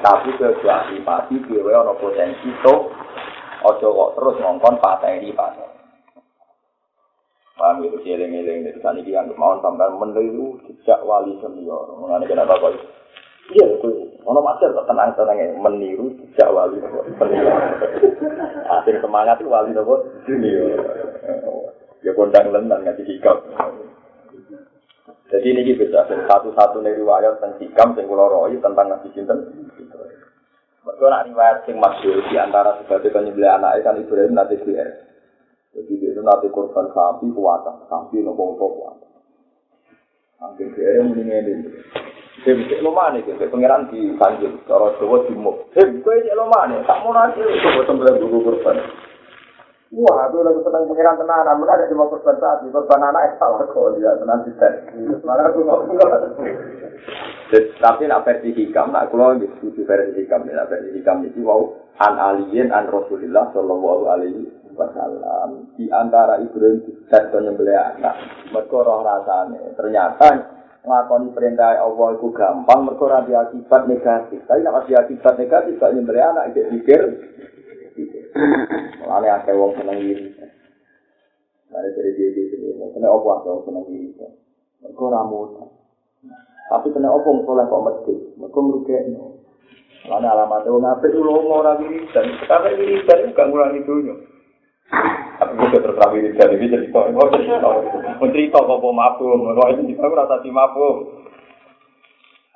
[0.00, 0.64] Tapi ke
[1.04, 2.74] pasti dhewe ana potensi to
[3.62, 5.72] aja kok terus ngongkon pateni pateni.
[7.52, 11.94] Paham itu eling-eling dari sana ini yang mau sampai meniru jejak wali senior.
[12.00, 12.74] Mengenai kenapa kok
[13.52, 13.90] Iya, itu.
[14.22, 17.02] Ono master kok tenang-tenang ya, meniru sejak wali nopo.
[18.70, 20.78] Akhir semangat itu wali nopo dunia.
[22.02, 23.38] Ya kondang lendang ngaji hikam.
[25.32, 29.32] Jadi ini bisa satu-satu nih riwayat tentang hikam yang kula roy tentang ngaji cinta.
[30.82, 34.90] Mereka nak riwayat yang masyur di antara sebagai penyembelih anak kan Ibrahim nanti BR.
[35.72, 39.08] Jadi dia itu nanti korban sapi kuatan, sapi nopo kuatan.
[40.42, 41.70] Hampir BR mendingin ini.
[42.42, 45.70] Cek lo mana gitu, pangeran di Tanjung, cara Timur.
[45.78, 48.76] Him, gue cek lo mana, tak mau nanti, coba sembilan buku korban.
[49.92, 53.60] Wah, aku lagi senang pangeran tenanan, mereka ada cuma korban sapi, korban anak es salah
[53.60, 54.52] kok dia tenang di
[55.20, 56.20] Malah aku nggak
[57.76, 61.76] Tapi nak versi hikam, nak kalau di setuju versi hikam, nak versi hikam itu wow,
[62.00, 65.76] an alien an Rasulullah Shallallahu Alaihi Wasallam.
[65.76, 68.16] Di antara Ibrahim dan penyembelih anak,
[68.48, 70.56] mereka roh rasanya ternyata
[70.88, 74.40] ngakoni perintah Allah itu gampang mereka ora akibat negatif.
[74.48, 77.02] Tapi nek ada akibat negatif gak nyembeli anak iki pikir
[79.02, 80.32] Mulane akeh wong seneng iri.
[81.72, 84.12] Mari dari dia di sini, kena apa wong seneng iri.
[84.82, 85.68] Mereka ora mudah.
[86.72, 89.24] Tapi kena wong soleh kok mesti, mereka merugekno.
[90.08, 94.14] Mulane alamat wong apik ulo ora wiridan, sekarang wiridan gak ngurangi dunya.
[95.38, 97.66] Tapi gue terus rapi dari ini jadi kok gue cerita,
[98.20, 101.26] mencerita kok mau mabuk, mau itu juga rasa si mabuk.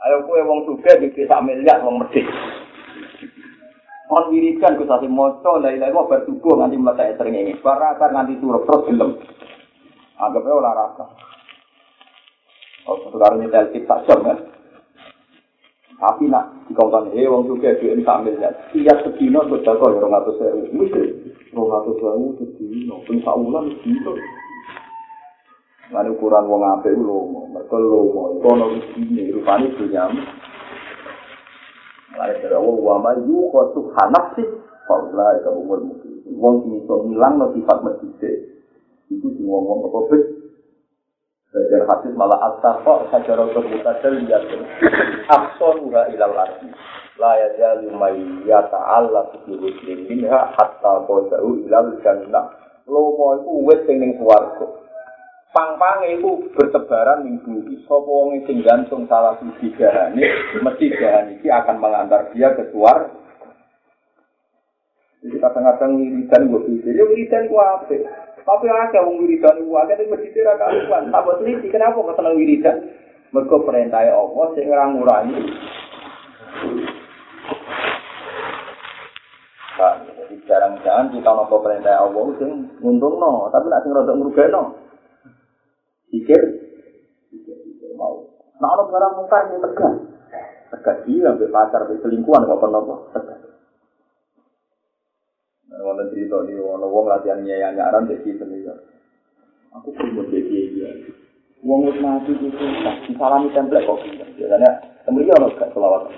[0.06, 2.26] Ayo gue wong suka di desa miliar wong medit.
[4.06, 7.58] Kon wiridan gue kasih moco, lagi mau bertubuh nanti mulai sering ini.
[7.58, 9.18] Barakar nanti turun terus film.
[10.16, 11.06] Anggapnya olahraga.
[12.86, 14.38] Oh, sekarang ini telkit tak jam kan.
[15.96, 18.54] Tapi nak di kautan he wong juga duit sak miliar.
[18.70, 20.62] Tiap sedino berjago ya orang atas sewu.
[20.70, 21.02] Mesti
[21.56, 22.94] orang atas sewu sedino.
[23.08, 24.12] Pun sak ulan sedino.
[25.90, 28.38] Lalu ukuran wong ape lomo, mereka lomo.
[28.38, 28.66] Itu ono
[28.98, 30.04] ini rupanya punya.
[32.26, 34.46] Lalu dari awal wama yu kotuk hanak sih.
[34.90, 36.26] Paulah itu umur mungkin.
[36.34, 38.34] Wong ini so hilang no sifat masjid.
[39.06, 40.22] Itu semua ngomong apa bet.
[41.54, 44.42] Belajar hadis malah at-taqa sajaratul mutadalliyat.
[45.30, 46.68] Akson ura ilal ardi.
[47.16, 47.38] La
[47.96, 52.50] may yata'alla fi muslim minha hatta qadahu ilal jannah.
[52.90, 54.85] Lomo iku wit sing ning swarga.
[55.56, 57.80] Pang-pange iku bertebaran ning bumi.
[57.88, 60.20] Sapa wong sing gantung salah siji gahane,
[60.60, 63.08] mesti gahan iki akan mengantar dia ke swarga.
[65.24, 67.96] Jadi kadang-kadang wiridan gue pikir, ya wiridan gue apa?
[68.44, 71.08] Tapi akeh wong wiridan iku akeh sing mesti karuan.
[71.08, 72.76] Tak bos iki kenapa kok seneng wiridan?
[73.32, 75.40] Mergo perintah Allah sing ora ngurangi.
[79.76, 84.85] Nah, jadi jarang-jarang kita nopo perintah Allah sing nguntungno, tapi nek sing rada ngrugekno.
[86.16, 86.40] Pikir
[87.28, 88.24] pikir mau.
[88.56, 89.94] Nah, ono barang mungkar sing tegas.
[90.72, 92.80] Tegas dia ambek pacar, ambek selingkuhan kok pernah
[93.12, 93.40] tegas.
[95.76, 98.80] Wonten cerita di ono wong latihan nyaya nyaran dadi senior.
[99.76, 100.88] Aku pun mau jadi dia.
[101.60, 104.00] Wong wis mati itu susah, disalami template kok.
[104.40, 104.70] Biasanya
[105.04, 106.16] temui ono gak selawat.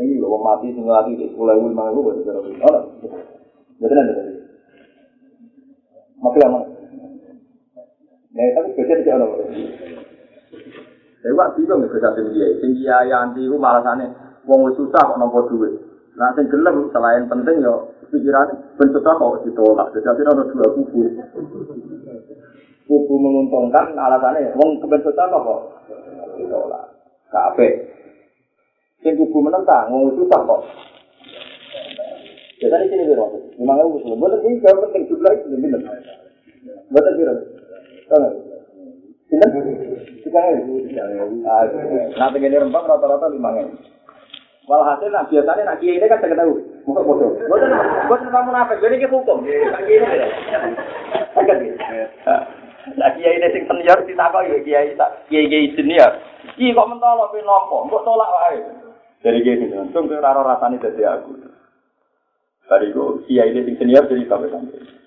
[0.00, 2.50] Ini wong mati sing mati di sekolah ibu lima ibu berarti berarti.
[2.64, 2.80] Ono.
[3.76, 4.32] Betul ada tadi.
[8.34, 9.46] Nah, tapi kerja tidak ono.
[11.22, 14.10] Saya wak bingung nek kerja sing dia, sing dia yang anti ku malasane
[14.44, 15.72] wong susah kok nampa duit.
[16.18, 19.94] Nah, sing gelem selain penting yo pikiran ben susah kok ditolak.
[19.94, 21.00] Jadi ono dua kubu.
[22.84, 25.60] kubu menguntungkan alasannya wong kebentutan apa kok
[26.36, 26.84] ditolak
[27.32, 27.68] kafe
[29.00, 30.60] sing kubu menentang wong susah kok
[32.60, 35.92] ya tadi sini biro memang aku usul boleh ini gak penting jumlah itu lebih lebih
[36.92, 37.53] boleh
[40.24, 40.40] Tiga
[42.14, 43.68] Nanti gini rempang rata-rata lima ngel.
[44.64, 46.64] Walhasil nah biasanya nak kiai ini kan saya ketahui.
[46.88, 47.36] Muka bodoh.
[47.36, 47.68] Bodoh,
[48.08, 48.80] bodoh kamu nafas.
[48.80, 49.44] Jadi kita hukum.
[49.44, 49.68] Ini.
[52.96, 54.96] Nah kiai ini sing senior ditakok ya kiai
[55.28, 56.16] kiai kiai senior.
[56.56, 58.56] Iki kok mentolo pe nampa, kok tolak wae.
[59.20, 61.32] Dari kiai sing untung ke raro rasane dadi aku.
[62.64, 65.03] Dari ku kiai ini sing senior jadi sampai sampai.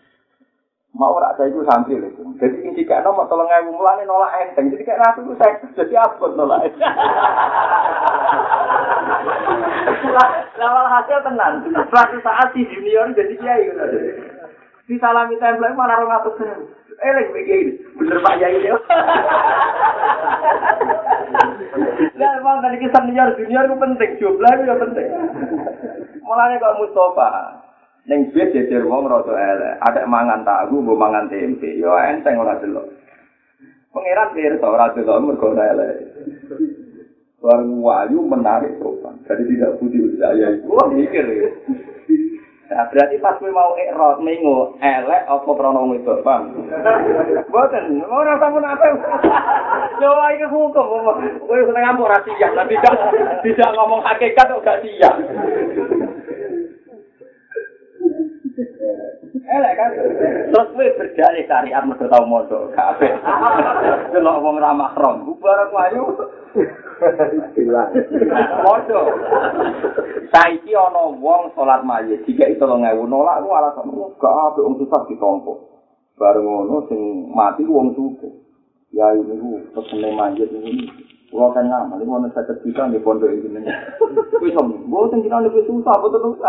[0.95, 2.09] Mau ora saya iku santri lho.
[2.39, 4.71] Jadi sing dikakno mau tolong mulane nolak enteng.
[4.71, 6.71] Jadi kayak aku saya jadi abot nolak.
[10.57, 11.67] Lah hasil tenan.
[11.91, 13.67] Suatu saat si junior jadi kiai.
[14.87, 16.39] Disalami template malah 200
[16.97, 18.47] elek iki iki bener Pak ya.
[22.17, 25.09] Lah emang tadi kisah senior junior itu penting, jumlah itu penting.
[26.23, 27.66] Mulane kok Mustafa
[28.07, 32.55] ning bis jejer wong rada elek, ada mangan tahu, mbok mangan tempe, yo enteng ora
[32.63, 32.87] delok.
[33.91, 35.95] Pangeran pirsa ora delok mergo ora elek.
[37.37, 39.21] Barang wayu menarik sopan.
[39.29, 40.57] Jadi tidak putih saya.
[40.65, 41.49] Wah mikir ya.
[42.67, 46.51] Nah, berarti pas kowe mau ikrot mengo elek apa prono itu, Bang?
[47.47, 48.85] Mboten, ora sampun apa.
[50.03, 50.87] Yo iki hukum.
[51.45, 52.95] Kowe seneng ngomong ra siap, tapi tidak
[53.45, 55.15] tidak ngomong hakikat kok gak siap.
[59.35, 59.89] Elek kan.
[60.51, 63.13] Terus kowe berdalih syariat mergo tau mondok kabeh.
[64.11, 66.03] Delok wong ra mahram, bubar ayu.
[67.55, 67.91] Hilang.
[68.65, 69.01] Modo.
[70.33, 75.53] Saiki ana wong salat mayit, jika itu 3000 nolak ku alasan apik wong susah ditompo.
[76.17, 78.33] Bareng ngono sing mati wong sugih.
[78.91, 80.89] Ya ini ku pesene mayit ini.
[81.27, 83.59] Kulo kan ngamal, ini mau saya cerita di pondok ini.
[84.43, 86.39] Wis om, gue kita lebih susah, betul betul.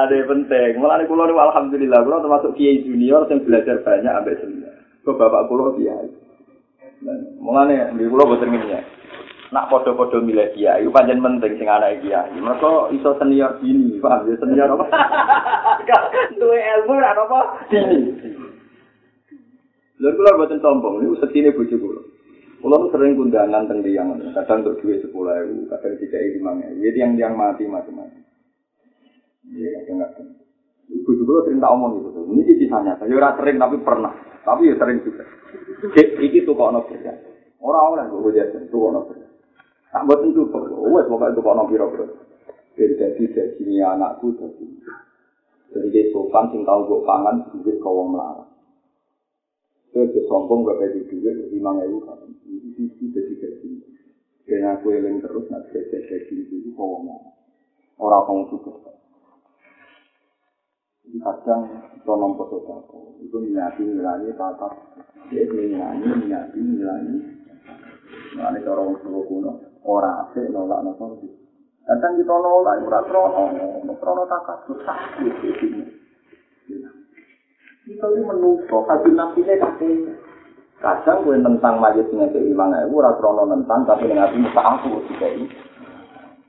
[0.00, 0.80] Malah ada penting.
[0.80, 4.64] Malah kulo ini alhamdulillah, kulo termasuk kiai junior yang belajar banyak sampai sini.
[5.04, 6.08] ke bapak kulo kiai.
[7.36, 8.80] Mulane di kulo boten ngene.
[9.52, 12.32] Nak podo-podo milih kiai, itu panjang penting sing anak kiai.
[12.32, 14.86] Mereka iso senior gini, paham ya senior apa?
[16.40, 17.40] Dua ilmu apa?
[17.68, 18.00] Gini.
[20.00, 22.00] Lalu kulo boten sombong, ini sekini bujuk kulo.
[22.64, 26.88] Kulo sering kundangan teng liang, kadang untuk duit sepuluh ribu, kadang tiga lima ribu.
[26.88, 28.19] Jadi yang yang mati macam-macam.
[30.90, 32.20] Ibu juga sering tak omong gitu.
[32.34, 32.98] Ini kisahnya.
[32.98, 34.12] Saya ora sering tapi pernah.
[34.42, 35.22] Tapi ya sering juga.
[35.94, 37.14] Iki tuh kok ono kerja.
[37.62, 39.26] Orang-orang gue kerja tuh kok kerja.
[39.90, 40.62] Tak buat itu kok.
[40.90, 41.86] Wes pokoknya tuh kok ono biro.
[42.74, 44.66] Jadi jadi jadi ini anakku jadi.
[45.70, 48.50] Jadi dia sopan sing tahu gue pangan duit kau wong melarang.
[49.90, 52.18] Saya sombong gak kayak duit lima ribu kan.
[52.46, 53.70] Ini sisi jadi jadi.
[54.46, 57.34] Dan aku yang terus nak jadi jadi itu kau wong melarang.
[58.00, 58.90] Orang kamu suka.
[61.18, 61.62] Kadang
[61.98, 64.70] itu nompo sodako itu niati nilai tata
[65.26, 67.02] dia nilai niati nilai
[68.38, 69.52] nilai cara orang suruh kuno.
[69.80, 71.18] Orang asik nolak nopo
[71.88, 73.44] kadang kita nolak itu rata rono
[73.82, 74.98] nopo rono takak susah
[77.88, 80.14] kita ini menutup hati nabi kakek
[80.78, 85.02] kadang gue tentang majlis dengan keimangan itu rata rono tentang tapi dengan hati muka aku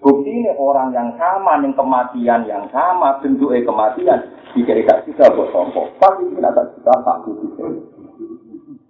[0.02, 4.20] Bukti ini orang yang sama, yang kematian yang sama, bentuknya kematian,
[4.58, 5.94] tidak bisa buat sombong.
[6.02, 7.48] Pasti tidak bisa tak bukti.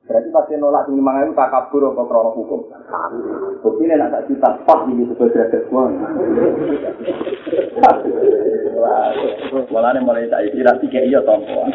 [0.08, 2.64] Berarti pasti nolak ini mangan itu tak kabur atau krono hukum.
[3.60, 5.92] Bukti ini nak juta pas ini sebagai derajat uang.
[9.72, 11.68] Malah mulai tak kira tiga iya tompo.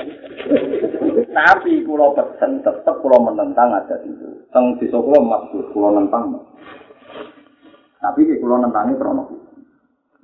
[1.32, 4.28] Tapi kulo pesen tetap kulo menentang ada itu.
[4.48, 6.40] Teng di kulo maksud kulo menentang.
[8.00, 9.24] Tapi di pulau nentangi krono.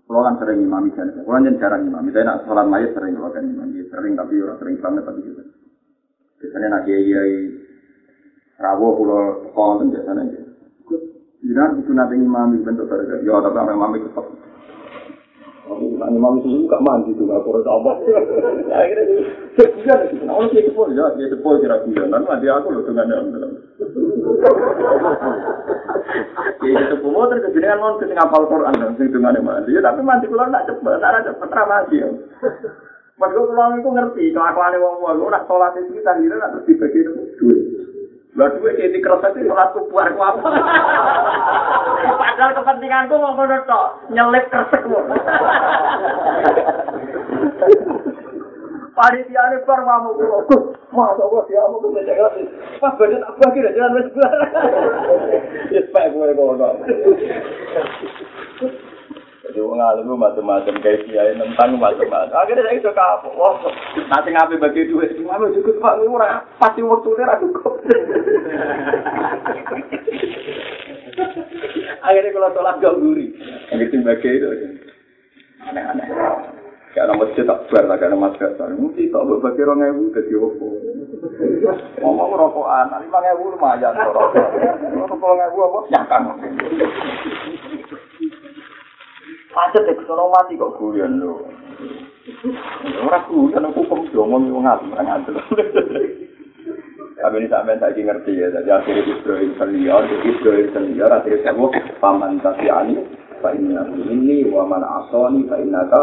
[0.05, 1.09] Pulau kan sering imami kan.
[1.25, 2.12] Pulau kan jarang imami.
[2.12, 3.81] Tapi nak sholat mayat sering pulau kan imami.
[3.89, 5.43] Sering tapi orang sering banget tapi juga.
[6.43, 7.35] Biasanya nak kiai kiai
[8.59, 10.41] rawo sekolah kan biasanya aja.
[11.43, 14.27] Jangan itu nanti imami bentuk pada ya tapi orang imami tetap.
[15.81, 17.93] Nanti mami susu gak mandi tuh gak kurang apa.
[18.83, 19.05] Akhirnya
[19.57, 20.16] dia sebulan lagi.
[20.25, 22.07] Nah, orang dia sepuluh ya, dia sepuluh kira bulan.
[22.11, 23.07] Nanti mandi aku loh dengan.
[26.62, 29.75] Ya itu semua terkejadian non kesing apal Quran dan sing dengan mandi.
[29.75, 32.09] Ya tapi mandi keluar nak cepet, nak cepet ramadi ya.
[33.20, 37.01] Padahal kalau itu ngerti, kelakuan wong wong, nak sholat itu kita kira nak terus dibagi
[37.39, 37.82] duit.
[38.33, 40.49] Lah duwe sing dikrasa iki salat kubuar ku apa.
[42.20, 45.01] Padahal kepentinganku mau ngono tok, nyelip kresekmu.
[48.93, 52.28] Panitia ini bar mamu Gus, masa ya mau bisa jaga
[52.76, 54.37] Pas beda tak bagi dah jalan wis belar.
[55.72, 56.68] Wis pak gue ngono.
[59.53, 62.41] Jadi wong alim macam-macam kayak kiai tentang macam-macam.
[62.41, 63.29] Akhirnya saya suka apa?
[64.09, 65.13] Nanti ngapain bagi duit?
[65.21, 67.75] Cuma cukup pak, ora pasti waktu ini ra cukup.
[72.01, 73.37] Akhirnya kalau sholat gak guri,
[73.77, 74.49] gitu bagi itu.
[75.69, 76.09] Aneh-aneh.
[76.97, 78.73] Nama masjid tak lah, kayak nama madrasah.
[78.73, 80.81] Mungkin tak buat bagi orang ewu, jadi opo.
[82.01, 84.01] Ngomong rokokan, lima ewu lumayan.
[84.01, 85.79] Rokok ewu apa?
[85.93, 86.25] Nyangkang.
[89.53, 91.45] Macet deh, kesono mati kok guyon lho.
[93.05, 95.37] Ora guyon aku kok ngomong wong ngatur ngatur.
[97.23, 102.43] Tapi ini sampai saya ngerti ya, jadi akhirnya Ibrahim selior, Ibrahim selior, akhirnya saya paman
[102.43, 102.99] tafi'ani,
[103.43, 106.01] fa inna ini wa man asoni fa inna ka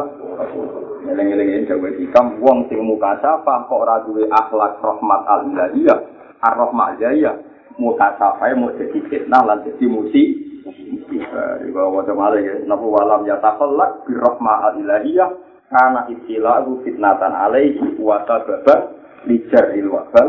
[1.08, 6.00] ngeleng-ngeleng ini jawa hikam wong sing muka sapa kok duwe akhlak rahmat al ilahiyah
[6.44, 7.40] ar rahmat jaya
[7.80, 13.24] muka sapa mau jadi fitnah lan jadi musi di bawah wajah malah ya nafu walam
[13.24, 15.30] ya takallak bi rahmat al ilahiyah
[15.70, 18.98] karena istilahu fitnatan alaihi wa sababa
[19.30, 20.28] lijaril wabal